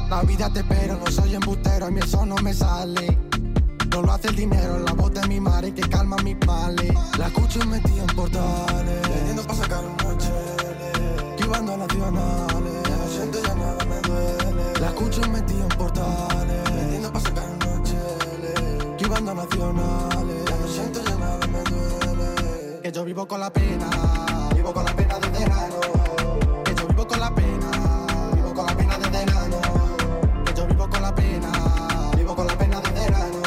[0.10, 3.18] La vida te espera, no soy embustero, a mí eso no me sale.
[3.90, 6.94] No lo hace el dinero, la voz de mi madre que calma mis males.
[7.18, 10.17] La escucho metida en portales, vendiendo pa' sacar un
[11.48, 14.80] Esquivando a nacionales, ya no siento ya nada me duele.
[14.82, 17.96] La escucho metida en portales, vendiendo pa' sacar un noche.
[18.92, 22.82] Esquivando a nacionales, no siento ya nada me duele.
[22.84, 23.90] Que yo vivo con la pena,
[24.56, 25.80] vivo con la pena desde enano.
[26.66, 27.72] Que yo vivo con la pena,
[28.36, 29.58] vivo con la pena desde enano.
[30.44, 31.52] Que yo vivo con la pena,
[32.18, 33.42] vivo con la pena desde enano.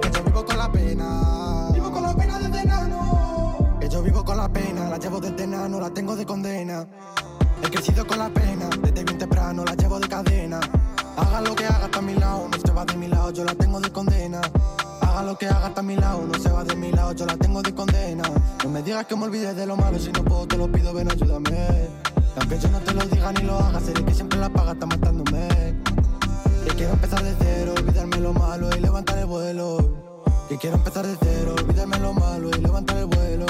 [0.00, 3.78] Que yo vivo con la pena, vivo con la pena desde enano.
[3.78, 6.84] Que yo vivo con la pena, la llevo desde enano, la tengo de condena.
[8.02, 10.58] Con la pena, desde bien temprano la llevo de cadena.
[11.16, 13.44] Haga lo que haga, está a mi lado, no se va de mi lado, yo
[13.44, 14.40] la tengo de condena.
[15.00, 17.26] Haga lo que haga, está a mi lado, no se va de mi lado, yo
[17.26, 18.24] la tengo de condena.
[18.64, 20.92] No me digas que me olvides de lo malo, si no puedo te lo pido,
[20.92, 21.88] ven ayúdame.
[22.36, 24.72] Y aunque yo no te lo diga ni lo haga, seré que siempre la paga,
[24.72, 25.48] está matándome.
[26.66, 29.78] Y quiero empezar de cero, olvidarme lo malo y levantar el vuelo.
[30.50, 33.46] Y quiero empezar de cero, olvidarme lo malo y levantar el vuelo.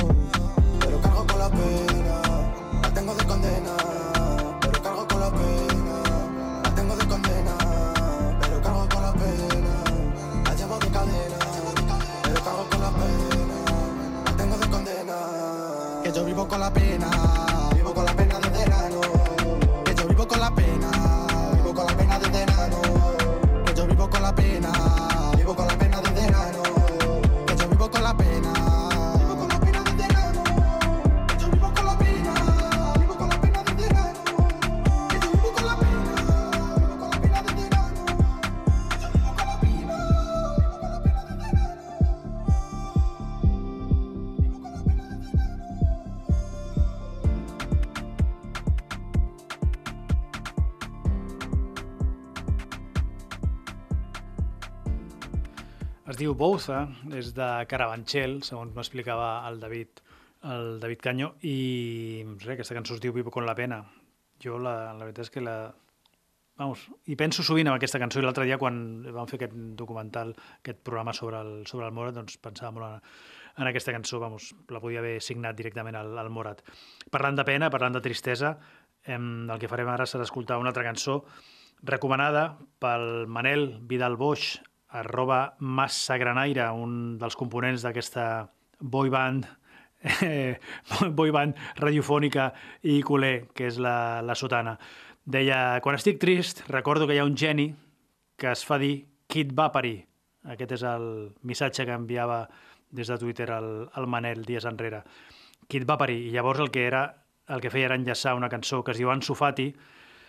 [16.49, 16.82] Con la
[56.33, 60.01] diu Bouza, és de Carabanchel, segons m'explicava el David,
[60.49, 63.83] el David Canyo, i res, aquesta cançó es diu Vivo con la pena.
[64.41, 65.57] Jo la, la veritat és que la...
[66.57, 68.81] Vamos, i penso sovint en aquesta cançó i l'altre dia quan
[69.13, 73.13] vam fer aquest documental, aquest programa sobre el, sobre el Morat, doncs pensava molt en,
[73.61, 76.65] en aquesta cançó, vamos, la podia haver signat directament al, al Morat.
[77.13, 78.57] Parlant de pena, parlant de tristesa,
[79.05, 81.25] em, el que farem ara serà escoltar una altra cançó
[81.83, 84.63] recomanada pel Manel Vidal Boix,
[84.93, 88.27] arroba Massagranaire, un dels components d'aquesta
[88.81, 89.47] boy band
[90.03, 90.59] eh,
[91.17, 92.51] boy band radiofònica
[92.83, 94.77] i culer, que és la, la sotana.
[95.23, 97.71] Deia, quan estic trist, recordo que hi ha un geni
[98.37, 99.97] que es fa dir Kid Vapari.
[100.53, 101.07] Aquest és el
[101.47, 102.43] missatge que enviava
[102.93, 105.05] des de Twitter el, el Manel dies enrere.
[105.71, 106.19] Kid Vapari.
[106.27, 107.07] I llavors el que era
[107.53, 109.71] el que feia era enllaçar una cançó que es diu Ansu Fati,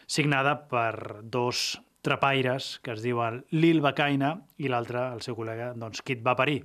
[0.07, 6.04] signada per dos trapaires que es diuen Lil Bacaina i l'altre, el seu col·lega, doncs
[6.06, 6.60] Kid Vapari.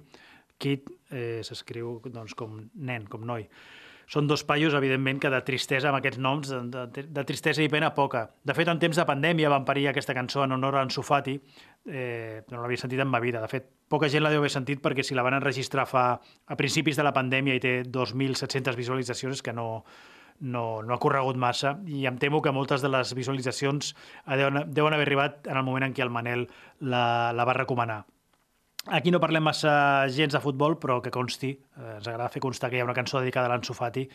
[0.59, 3.47] Kid eh, s'escriu doncs, com nen, com noi.
[4.09, 7.68] Són dos paios, evidentment, que de tristesa, amb aquests noms, de, de, de tristesa i
[7.68, 8.24] pena poca.
[8.41, 11.36] De fet, en temps de pandèmia van parir aquesta cançó en honor a Ansu Fati,
[11.84, 13.43] eh, no l'havia sentit en ma vida.
[13.45, 16.57] De fet, poca gent la deu haver sentit perquè si la van enregistrar fa a
[16.57, 19.84] principis de la pandèmia i té 2.700 visualitzacions, que no,
[20.41, 23.95] no, no ha corregut massa i em temo que moltes de les visualitzacions
[24.26, 26.47] deuen, deuen haver arribat en el moment en què el Manel
[26.80, 28.05] la, la va recomanar.
[28.89, 32.70] Aquí no parlem massa gens de futbol, però que consti, eh, ens agrada fer constar
[32.70, 34.07] que hi ha una cançó dedicada a l'Ansu Fati,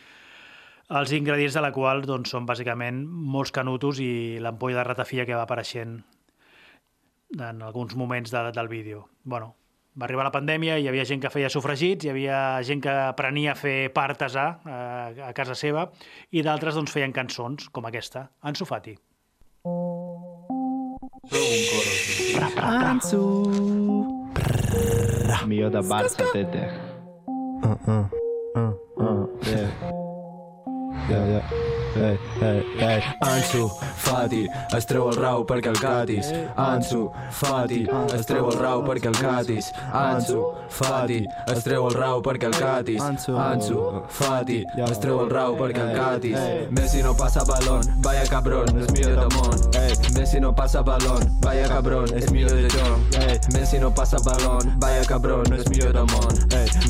[0.98, 5.36] els ingredients de la qual doncs, són bàsicament molts canutos i l'ampolla de ratafia que
[5.36, 6.00] va apareixent
[7.38, 9.08] en alguns moments de, del vídeo.
[9.22, 9.54] Bueno,
[9.94, 13.52] va arribar la pandèmia, hi havia gent que feia sofregits, hi havia gent que aprenia
[13.52, 14.78] a fer pa artesà a,
[15.28, 15.88] a casa seva
[16.34, 18.96] i d'altres doncs, feien cançons, com aquesta, Ansu Fati.
[25.46, 26.66] Millor de Barça, tete.
[29.44, 29.68] Yeah.
[31.10, 31.63] Yeah, yeah.
[31.96, 33.02] Ei, ei, ei.
[33.20, 36.30] Ansu Fati es treu el rau perquè el catis.
[36.58, 37.84] Ansu Fati
[38.14, 39.70] es treu el rau perquè el catis.
[39.94, 40.40] Ansu
[40.74, 41.20] Fati
[41.52, 43.00] es treu el rau perquè el catis.
[43.02, 46.38] Ansu Fati es treu el rau perquè el catis.
[46.74, 49.54] Messi no passa balón, vaya cabrón, és millor del món.
[50.14, 53.06] Messi no passa balón, vaya cabrón, és millor de John.
[53.22, 56.34] Ei, Messi no passa balón, vaya cabrón, és millor del món.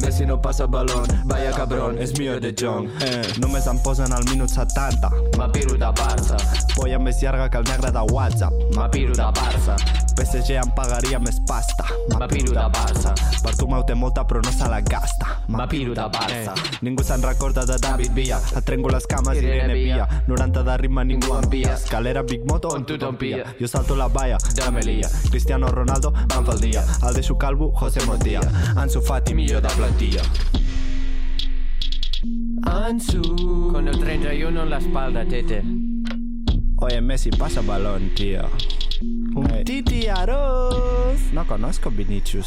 [0.01, 2.89] Messi no passa balón, vaya cabrón, és millor de John.
[3.05, 6.37] Eh, només em posen al minut 70 M'apiro de Barça,
[6.75, 9.75] Polla més llarga que el negre de WhatsApp m'apiro de Barça,
[10.15, 11.85] PSG em pagaria més pasta.
[12.13, 15.27] M'apiro de Barça, Per tu meu té molta però no se la gasta.
[15.49, 16.55] M'apiro de Barça.
[16.55, 18.39] Eh, Ningú se'n recorda de David Villa.
[18.57, 20.07] Et trenco les cames, Irene Irene Villa.
[20.07, 20.23] Villa.
[20.29, 21.75] 90 de ritme, ningú envia.
[21.75, 23.45] Escalera, Big Moto, On tothom pia.
[23.61, 25.09] Jo salto la valla De Melilla.
[25.31, 28.41] Cristiano Ronaldo, van pel dia El deixo calvo, José Montilla
[28.77, 30.23] Ansu Fati, millor de plantilla.
[32.67, 33.23] Ansu.
[33.73, 35.63] Con el 31 en la espalda, tete.
[36.77, 38.43] Oye, Messi, pasa balón, tío.
[39.35, 41.19] Un Titi Aros.
[41.33, 42.47] No conozco Vinicius.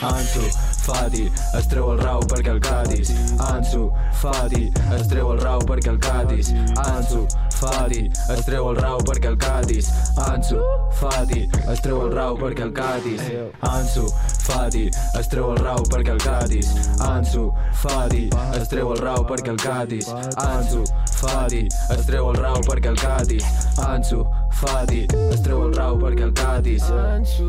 [0.00, 0.40] Ansu
[0.84, 1.24] Fati
[1.58, 3.10] es treu el rau perquè el catis.
[3.40, 3.88] Ansu
[4.20, 6.52] Fati es treu el rau perquè el catis.
[6.84, 7.26] Ansu
[7.64, 9.86] Fati es treu el rau perquè el catis.
[10.20, 10.58] Ansu
[10.98, 13.22] Fati es treu el rau perquè el catis.
[13.64, 14.04] Ansu
[14.44, 14.82] Fati
[15.18, 16.68] es treu el rau perquè el catis.
[17.08, 17.46] Ansu
[17.80, 18.26] Fati
[18.58, 20.10] es treu el rau perquè el catis.
[20.44, 20.84] Ansu
[21.22, 21.62] Fati
[21.96, 23.48] es treu el rau perquè el catis.
[23.88, 24.20] Ansu
[24.60, 26.90] Fati es treu el rau perquè el catis.
[26.92, 27.48] Ansu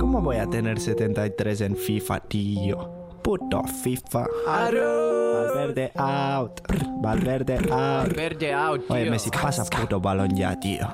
[0.00, 2.99] ¿Cómo voy a tener 73 en FIFA, tío?
[3.22, 4.26] Puto FIFA.
[4.46, 6.60] Valverde out.
[7.02, 8.16] Valverde out.
[8.16, 8.94] Verde out, tío.
[8.94, 10.86] Oye, Messi, pasa puto balón ya, tío.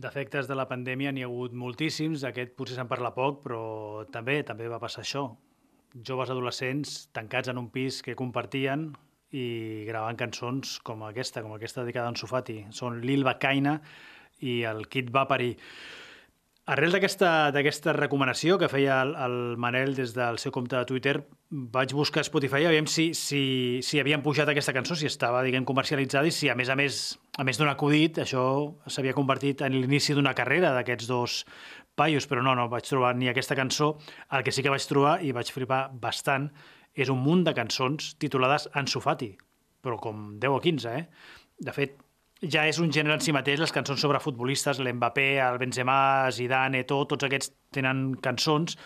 [0.00, 3.60] D'efectes de la pandèmia n'hi ha hagut moltíssims, aquest potser se'n parla poc, però
[4.10, 5.28] també també va passar això.
[5.94, 8.90] Joves adolescents tancats en un pis que compartien
[9.34, 12.60] i gravant cançons com aquesta, com aquesta dedicada a en Sofati.
[12.74, 13.78] Són Lil Bacaina
[14.46, 15.54] i el Kid Vapari.
[16.70, 21.16] Arrel d'aquesta recomanació que feia el, el Manel des del seu compte de Twitter,
[21.50, 25.66] vaig buscar Spotify a veure si, si, si havien pujat aquesta cançó, si estava, diguem,
[25.66, 27.00] comercialitzada i si, a més a més,
[27.42, 28.44] a més d'un acudit, això
[28.86, 31.40] s'havia convertit en l'inici d'una carrera d'aquests dos
[32.00, 33.92] paios, però no, no vaig trobar ni aquesta cançó.
[34.32, 36.48] El que sí que vaig trobar, i vaig flipar bastant,
[36.96, 39.34] és un munt de cançons titulades Ansu Fati,
[39.84, 41.04] però com 10 o 15, eh?
[41.60, 41.98] De fet,
[42.40, 46.80] ja és un gènere en si mateix, les cançons sobre futbolistes, l'Mbappé, el Benzema, Zidane,
[46.84, 48.78] Eto'o, tots aquests tenen cançons,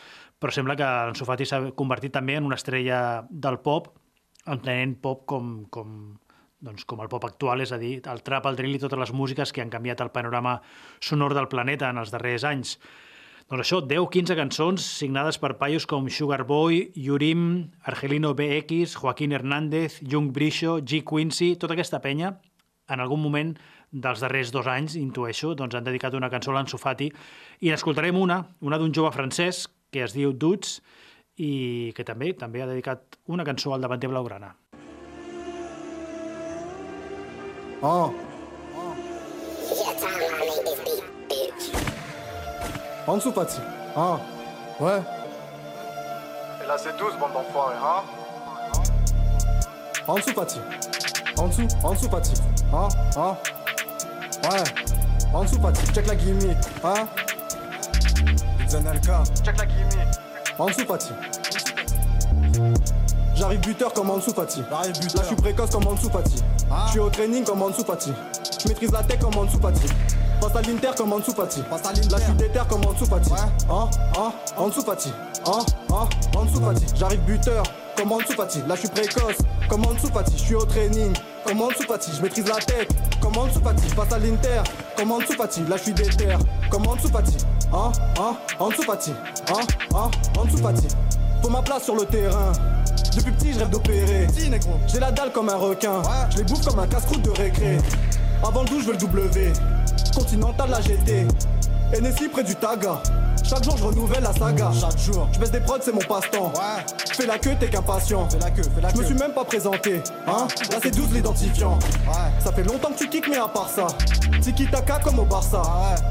[0.43, 2.99] però sembla que l'Ansu Fati s'ha convertit també en una estrella
[3.31, 3.93] del pop,
[4.51, 5.95] entenent pop com, com,
[6.65, 9.13] doncs, com el pop actual, és a dir, el trap, el drill i totes les
[9.13, 10.61] músiques que han canviat el panorama
[11.01, 12.79] sonor del planeta en els darrers anys.
[13.45, 17.45] Doncs això, 10-15 cançons signades per paios com Sugar Boy, Yurim,
[17.85, 21.03] Argelino BX, Joaquín Hernández, Young Brisho, G.
[21.05, 22.39] Quincy, tota aquesta penya,
[22.89, 23.53] en algun moment
[23.93, 27.11] dels darrers dos anys, intueixo, doncs han dedicat una cançó a l'Ansu Fati
[27.61, 30.81] i n'escoltarem una, una d'un jove francès que es diu Duts
[31.37, 34.55] i que també també ha dedicat una cançó al davanter blaugrana.
[37.87, 38.11] Oh.
[43.07, 43.61] En dessous, Fati.
[43.95, 44.17] Ah.
[44.81, 45.03] Ouais.
[46.63, 48.03] Et là, c'est 12, bande d'enfoirés, hein
[50.09, 50.61] En dessous, Fati.
[51.37, 52.33] En dessous, en dessous, Fati.
[52.73, 52.89] Ah.
[53.17, 53.37] Ah.
[54.45, 54.65] Ouais.
[55.35, 55.87] En dessous, Fati.
[55.93, 56.57] Check la gimmick.
[56.83, 57.07] Hein
[58.67, 59.25] Zanelka.
[59.45, 60.09] Check la gimmick.
[60.59, 61.13] En dessous, Fati.
[63.35, 64.63] J'arrive buteur comme en dessous, Fati.
[64.71, 66.43] Là, je suis précoce comme en dessous, Fati.
[66.87, 68.13] Je suis au training comme Mansou Pati.
[68.63, 69.83] Je maîtrise la tête comme Mansou Pati.
[70.41, 71.63] Passe à l'Inter comme Mansou Pati.
[71.63, 73.31] Passe à La chute des terres comme Mansou Pati.
[73.33, 73.89] Hein,
[74.19, 75.13] hein, Mansou Pati.
[75.47, 75.59] Hein.
[76.97, 77.63] J'arrive buteur
[77.97, 78.63] comme Mansou Pati.
[78.67, 79.37] Là, je suis précoce
[79.69, 80.33] comme Mansou Pati.
[80.37, 81.15] Je suis au training
[81.47, 82.11] comme Mansou Pati.
[82.17, 82.91] Je maîtrise la tête
[83.21, 83.87] comme Mansou Pati.
[83.95, 84.63] Passe à l'Inter
[84.97, 85.63] comme Mansou Pati.
[85.69, 86.37] Là, je suis déter
[86.71, 87.37] comme Mansou Pati.
[87.73, 89.13] Hein, hein, Mansou Pati.
[89.51, 89.61] Hein,
[89.95, 90.89] hein, Mansou Pati.
[91.43, 92.53] Faut ma place sur le terrain.
[93.17, 94.27] Depuis petit, je rêve d'opérer.
[94.87, 96.03] J'ai la dalle comme un requin.
[96.31, 97.79] Je les bouffe comme un casse-croûte de récré.
[98.43, 99.53] Avant le 12, je veux le W.
[100.15, 101.27] Continental, la GT.
[102.01, 103.01] NSI près du Taga.
[103.45, 104.71] Chaque jour, je renouvelle la saga.
[104.73, 105.29] Chaque jour.
[105.33, 106.53] Je baisse des prods, c'est mon passe-temps.
[107.11, 108.29] Je fais la queue, t'es qu'impatient.
[108.31, 110.03] Fais la queue, fais la Je me suis même pas présenté.
[110.27, 110.49] Hein?
[110.71, 111.79] Là, c'est 12 l'identifiant.
[112.43, 113.87] Ça fait longtemps que tu kicks, mais à part ça.
[114.41, 115.63] Tiki taka comme au Barça.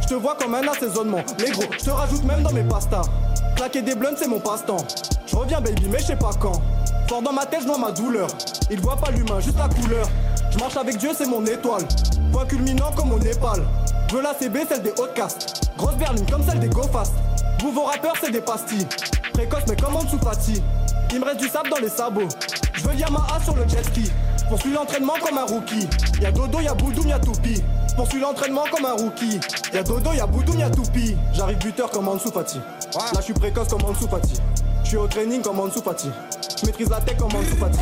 [0.01, 1.23] Je te vois comme un assaisonnement.
[1.39, 3.01] Les gros, je te rajoute même dans mes pastas.
[3.55, 4.85] Claquer des blunts, c'est mon passe-temps.
[5.25, 6.61] Je reviens, baby, mais je sais pas quand.
[7.07, 8.27] Fort dans ma tête, je vois ma douleur.
[8.69, 10.07] Il voit pas l'humain, juste la couleur.
[10.51, 11.83] Je marche avec Dieu, c'est mon étoile.
[12.31, 13.63] Point culminant comme au Népal.
[14.09, 15.71] Je veux la CB, celle des hautes castes.
[15.77, 17.13] Grosse berline comme celle des Go Fast.
[17.61, 18.87] Vous, vos rappeurs, c'est des pastilles.
[19.33, 20.19] Précoce, mais comme en dessous.
[21.13, 22.27] Il me reste du sable dans les sabots.
[22.73, 24.11] Je veux Yamaha sur le jet ski.
[24.49, 25.87] Poursuis l'entraînement comme un rookie.
[26.21, 27.63] Y'a Dodo, y'a Boudoum, y'a Toupi.
[27.95, 29.39] Poursuis l'entraînement comme un rookie.
[29.73, 31.15] Y'a Dodo, y'a Boudoum, y'a Toupi.
[31.33, 32.59] J'arrive buteur comme en dessous Fati.
[32.95, 34.33] Là, je suis précoce comme en dessous Fati.
[34.93, 36.11] Je suis au training comme dessous Fati.
[36.61, 37.79] Je maîtrise la tech comme dessous Fati.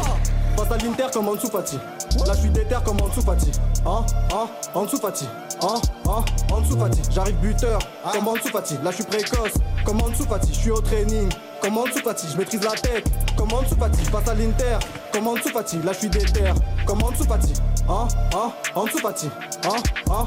[0.55, 1.77] Passe à l'Inter comme dessous Fati.
[2.25, 3.51] Là, je suis déter comme dessous Fati.
[3.85, 5.27] Hein, hein, dessous Fati.
[5.61, 6.23] Hein, hein.
[7.09, 7.79] J'arrive buteur
[8.13, 8.77] comme dessous Fati.
[8.81, 9.51] Là, je suis précoce
[9.83, 10.53] comme dessous Fati.
[10.53, 11.27] Je suis au training
[11.61, 12.27] comme dessous Fati.
[12.31, 13.03] Je maîtrise la tech
[13.35, 14.09] comme dessous Fati.
[14.09, 14.77] Passe à l'Inter
[15.11, 15.79] comme dessous Fati.
[15.83, 16.53] Là, je suis déter
[16.85, 17.51] comme dessous Fati.
[17.89, 19.29] Hein, hein, en dessous Fati.
[19.65, 20.25] Hein, hein.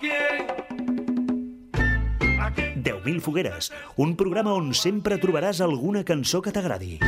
[0.00, 0.46] Tumbao
[2.40, 2.82] a quién.
[2.82, 6.98] 10.000 fogueres, un programa on sempre trobaràs alguna cançó que t'agradi.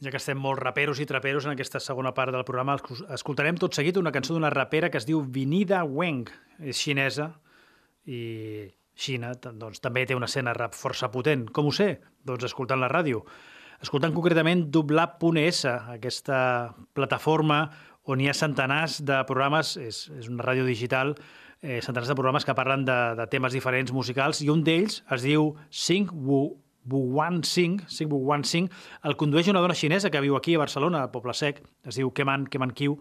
[0.00, 2.78] Ja que estem molt raperos i traperos en aquesta segona part del programa,
[3.12, 6.30] escoltarem tot seguit una cançó d'una rapera que es diu Vinida Weng.
[6.60, 7.34] És xinesa
[8.06, 8.70] i
[9.00, 11.48] Xina doncs, també té una escena rap força potent.
[11.52, 12.00] Com ho sé?
[12.24, 13.24] Doncs escoltant la ràdio.
[13.80, 17.62] Escoltant concretament dublab.es, aquesta plataforma
[18.04, 21.14] on hi ha centenars de programes, és, és una ràdio digital,
[21.60, 25.26] eh, centenars de programes que parlen de, de temes diferents musicals, i un d'ells es
[25.26, 26.44] diu Sing Wu
[26.90, 28.70] Buwan Singh, Singh Buwan Singh,
[29.04, 32.10] el condueix una dona xinesa que viu aquí a Barcelona, a Poble Sec, es diu
[32.16, 32.96] Keman, Keman Kiu,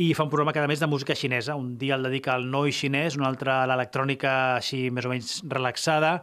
[0.00, 1.54] i fa un programa cada mes de música xinesa.
[1.54, 5.42] Un dia el dedica al noi xinès, un altre a l'electrònica així més o menys
[5.52, 6.14] relaxada,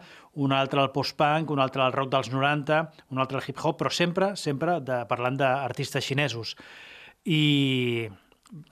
[0.41, 2.79] un altre al post-punk, un altre al rock dels 90,
[3.13, 6.55] un altre al hip-hop, però sempre, sempre de, parlant d'artistes xinesos.
[7.29, 8.09] I,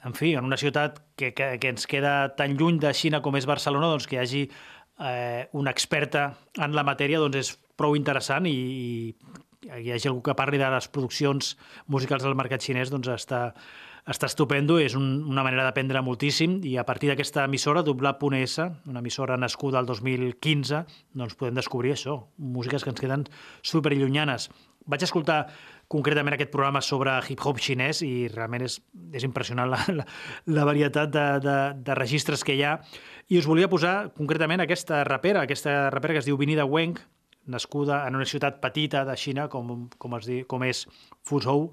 [0.07, 3.37] en fi, en una ciutat que, que, que ens queda tan lluny de Xina com
[3.37, 7.95] és Barcelona, doncs que hi hagi eh, una experta en la matèria doncs és prou
[7.97, 9.35] interessant i, i
[9.67, 11.55] hi hagi algú que parli de les produccions
[11.91, 13.41] musicals del mercat xinès doncs està,
[14.07, 19.03] està estupendo, és un, una manera d'aprendre moltíssim i a partir d'aquesta emissora, Doblat.es, una
[19.03, 20.83] emissora nascuda el 2015,
[21.17, 23.27] doncs podem descobrir això, músiques que ens queden
[23.61, 24.49] superllunyanes.
[24.87, 25.41] Vaig escoltar
[25.87, 28.79] concretament aquest programa sobre hip-hop xinès i realment és,
[29.15, 30.07] és impressionant la, la,
[30.51, 31.57] la varietat de, de,
[31.87, 32.77] de registres que hi ha.
[33.31, 36.99] I us volia posar concretament aquesta rapera, aquesta rapera que es diu Vinida Weng,
[37.47, 40.83] nascuda en una ciutat petita de Xina, com, com, es di, com és
[41.27, 41.69] Fuzhou,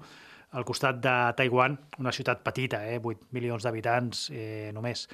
[0.55, 3.01] al costat de Taiwan, una ciutat petita, eh?
[3.03, 5.09] 8 milions d'habitants eh, només.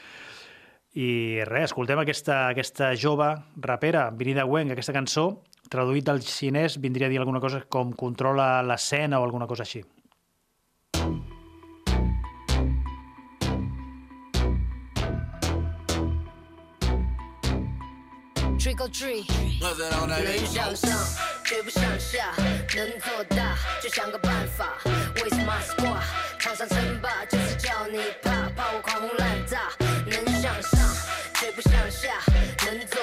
[0.93, 3.31] I res, escoltem aquesta, aquesta jove
[3.63, 8.62] rapera, Vinida Weng, aquesta cançó, traduït del xinès, vindria a dir alguna cosa com controla
[8.62, 9.82] l'escena o alguna cosa així.
[18.58, 19.26] Trick or treat，
[19.60, 20.90] 能向上，
[21.44, 22.32] 绝不向下，
[22.74, 24.74] 能做大，就想个办法。
[25.14, 26.02] With my squad，
[26.40, 29.70] 场上称霸，就是叫你怕，怕我狂轰滥炸。
[30.10, 30.80] 能向上，
[31.34, 32.18] 绝不向下，
[32.66, 33.00] 能做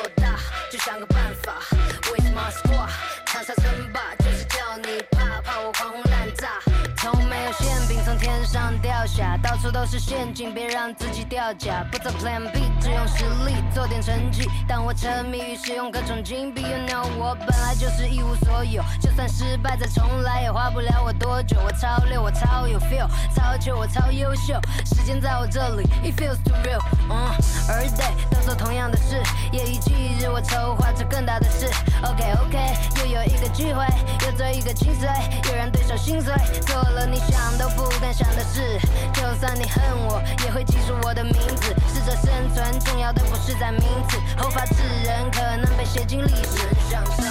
[8.50, 11.84] 上掉下，到处都是陷阱，别让自己掉价。
[11.92, 14.48] 不走 Plan B，只用实力做点成绩。
[14.66, 21.58] 当我沉迷于使用各种金币，You know 我本来就是一无所有，就算失败再重来也花不了我多久。
[21.62, 24.58] 我超六，我超有 feel，超球，我超优秀。
[24.86, 26.80] 时间在我这里，It feels too real。
[27.10, 27.28] 嗯
[27.68, 29.22] ，Every day 都做同样的事，
[29.52, 31.66] 夜以继日我筹划着更大的事。
[32.02, 32.58] OK OK，
[33.00, 33.84] 又有一个机会，
[34.24, 35.06] 又做一个精髓，
[35.50, 36.32] 又让对手心碎，
[36.62, 38.78] 做了你想都不敢想的事。
[39.12, 41.74] 就算你恨我，也会记住我的名字。
[41.92, 44.74] 适者生存，重要的不是在名次，后发制
[45.04, 46.68] 人可能被写进历史。
[46.68, 47.26] 能向上，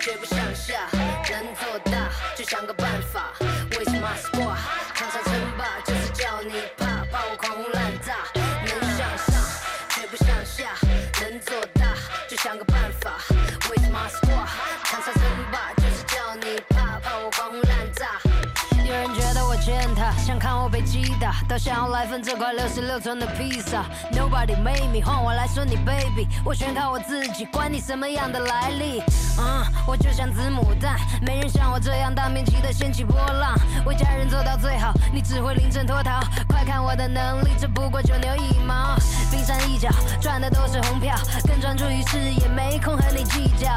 [0.00, 0.88] 绝不向下，
[1.22, 3.32] 能做大就想个办法。
[20.78, 23.84] 被击打，都想要来份这块六十六寸的披萨。
[24.12, 29.02] Nobody made me，换我来说你 baby，我全靠我自己，管你什么样的来历。
[29.40, 36.20] 嗯，我就像子母弹，没人像我这样大面积的掀起波浪，为家人做到最好，你只会临阵脱逃。
[36.58, 38.96] 快看我的能力，这不过九牛一毛，
[39.30, 39.88] 冰山一角，
[40.20, 41.14] 赚的都是红票，
[41.46, 43.68] 更专注于事业，没空和你计较。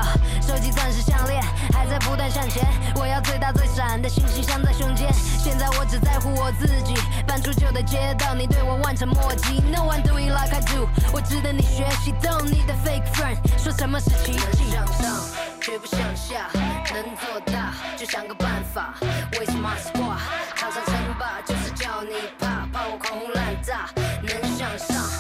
[0.42, 5.14] 收集钻石项链还在不断向前，我要最大最闪的星星镶在胸间。
[5.14, 6.96] 现在我只在乎我自己，
[7.28, 9.62] 搬出旧的街道，你对我望尘莫及。
[9.72, 12.12] No one doing like I do，我值得你学习。
[12.14, 14.72] Don't need a fake friend，说什么是奇迹？
[14.72, 15.22] 向上，
[15.62, 16.50] 绝不向下，
[16.92, 18.96] 能做大就想个办法。
[19.34, 19.78] With my
[20.86, 23.90] 称霸就是叫你怕，怕我狂轰滥炸，
[24.22, 25.11] 能向上。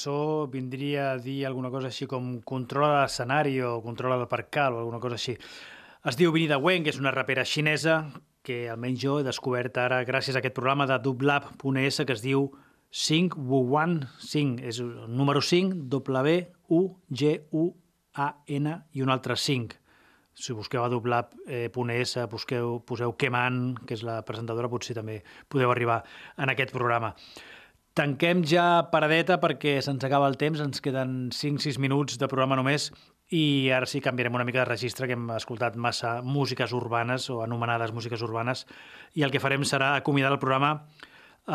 [0.00, 4.78] Cançó vindria a dir alguna cosa així com controla l'escenari o controla el percal o
[4.78, 5.36] alguna cosa així.
[6.08, 8.08] Es diu Vinida Wen, que és una rapera xinesa
[8.42, 12.50] que almenys jo he descobert ara gràcies a aquest programa de dublab.es que es diu
[12.90, 14.64] 5 Wuan 5.
[14.64, 16.48] És el número 5, W-U-G-U-A-N
[18.96, 19.76] i un altre 5.
[20.32, 25.20] Si busqueu a dublab.es, busqueu, poseu Keman, que és la presentadora, potser també
[25.52, 26.04] podeu arribar
[26.40, 27.12] en aquest programa.
[28.00, 32.86] Tanquem ja paradeta perquè se'ns acaba el temps, ens queden 5-6 minuts de programa només
[33.36, 37.42] i ara sí canviarem una mica de registre que hem escoltat massa músiques urbanes o
[37.44, 38.62] anomenades músiques urbanes
[39.20, 40.70] i el que farem serà acomiadar el programa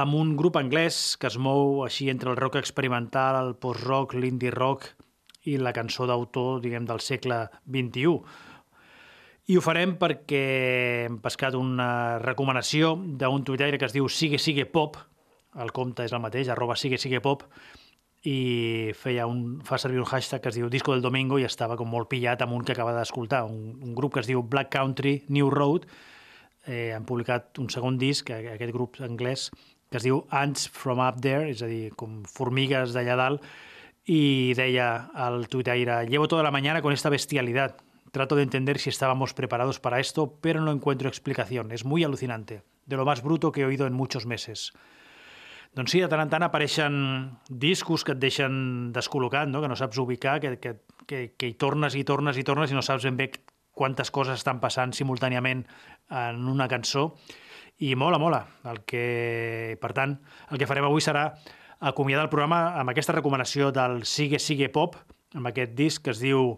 [0.03, 4.53] amb un grup anglès que es mou així entre el rock experimental, el post-rock, l'indie
[4.53, 4.91] rock
[5.49, 8.13] i la cançó d'autor, diguem, del segle XXI.
[9.49, 10.45] I ho farem perquè
[11.07, 15.01] hem pescat una recomanació d'un tuitaire que es diu Sigue Sigue Pop,
[15.62, 17.43] el compte és el mateix, arroba Sigue Sigue Pop,
[18.26, 21.78] i feia un, fa servir un hashtag que es diu Disco del Domingo i estava
[21.78, 24.72] com molt pillat amb un que acaba d'escoltar, un, un grup que es diu Black
[24.74, 25.86] Country New Road,
[26.66, 29.51] eh, han publicat un segon disc, aquest grup anglès,
[29.91, 33.45] que es diu Ants from Up There, és a dir, com formigues d'allà dalt,
[34.06, 37.78] y deia al tuitaire, llevo toda la mañana con esta bestialidad.
[38.12, 41.72] Trato de entender si estábamos preparados para esto, pero no encuentro explicación.
[41.72, 42.62] Es muy alucinante.
[42.86, 44.74] De lo más bruto que he oído en muchos meses.
[45.76, 46.93] Doncs sí, de tant en tant apareixen
[47.49, 49.59] discos que et deixen descol·locat, no?
[49.59, 52.78] que no saps ubicar, que, que, que, que hi tornes i tornes i tornes i
[52.78, 53.28] no saps ben bé
[53.76, 55.65] quantes coses estan passant simultàniament
[56.15, 57.09] en una cançó.
[57.84, 58.39] I mola, mola.
[58.71, 60.15] El que, per tant,
[60.47, 61.26] el que farem avui serà
[61.84, 64.95] acomiadar el programa amb aquesta recomanació del Sigue Sigue Pop,
[65.36, 66.53] amb aquest disc que es diu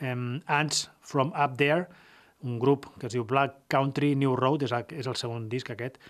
[0.00, 1.84] um, Ants from Up There,
[2.48, 6.00] un grup que es diu Black Country New Road, és és el segon disc aquest,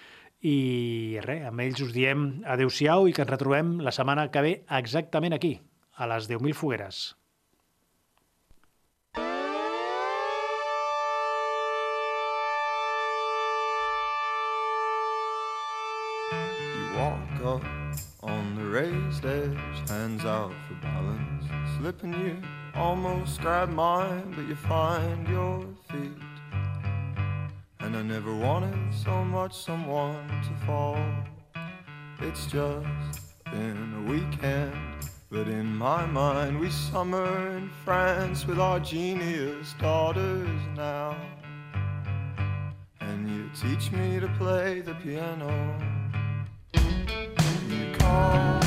[0.40, 4.52] i res, amb ells us diem adeu-siau i que ens retrobem la setmana que ve
[4.78, 5.56] exactament aquí,
[5.98, 7.16] a les 10.000 fogueres.
[16.76, 17.62] You walk
[18.22, 21.46] on the raised edge, hands out for balance.
[21.78, 22.36] Slipping you
[22.74, 26.27] almost grab mine, but you find your feet.
[27.88, 31.02] And I never wanted so much someone to fall.
[32.20, 34.76] It's just been a weekend,
[35.30, 41.16] but in my mind we summer in France with our genius daughters now.
[43.00, 45.48] And you teach me to play the piano.
[46.74, 48.60] You call,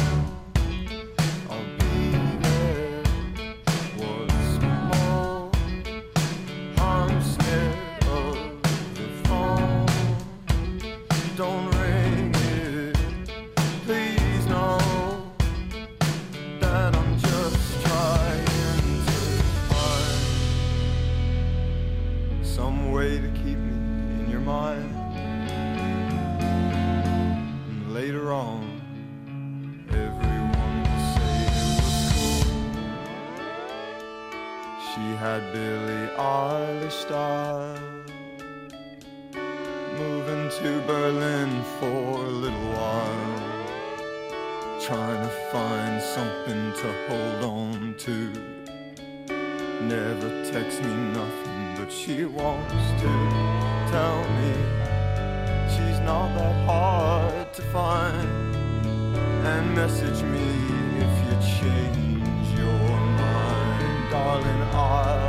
[36.22, 37.76] are star.
[39.98, 43.40] Moving to Berlin for a little while.
[44.88, 48.18] Trying to find something to hold on to.
[49.96, 53.12] Never texts me nothing, but she wants to
[53.96, 54.54] tell me
[55.74, 58.56] she's not that hard to find.
[59.52, 60.50] And message me
[61.06, 62.90] if you change your
[63.22, 64.62] mind, darling.
[64.74, 65.21] I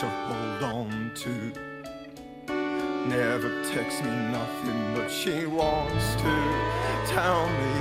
[0.00, 1.52] to hold on to.
[3.08, 6.34] Never texts me nothing, but she wants to
[7.06, 7.74] tell me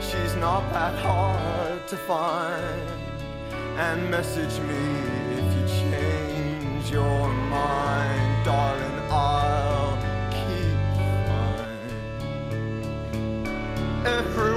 [0.00, 2.90] she's not that hard to find.
[3.78, 4.84] And message me
[5.38, 8.98] if you change your mind, darling.
[9.08, 9.96] I'll
[10.32, 10.78] keep
[11.30, 11.86] mine.
[14.04, 14.55] Every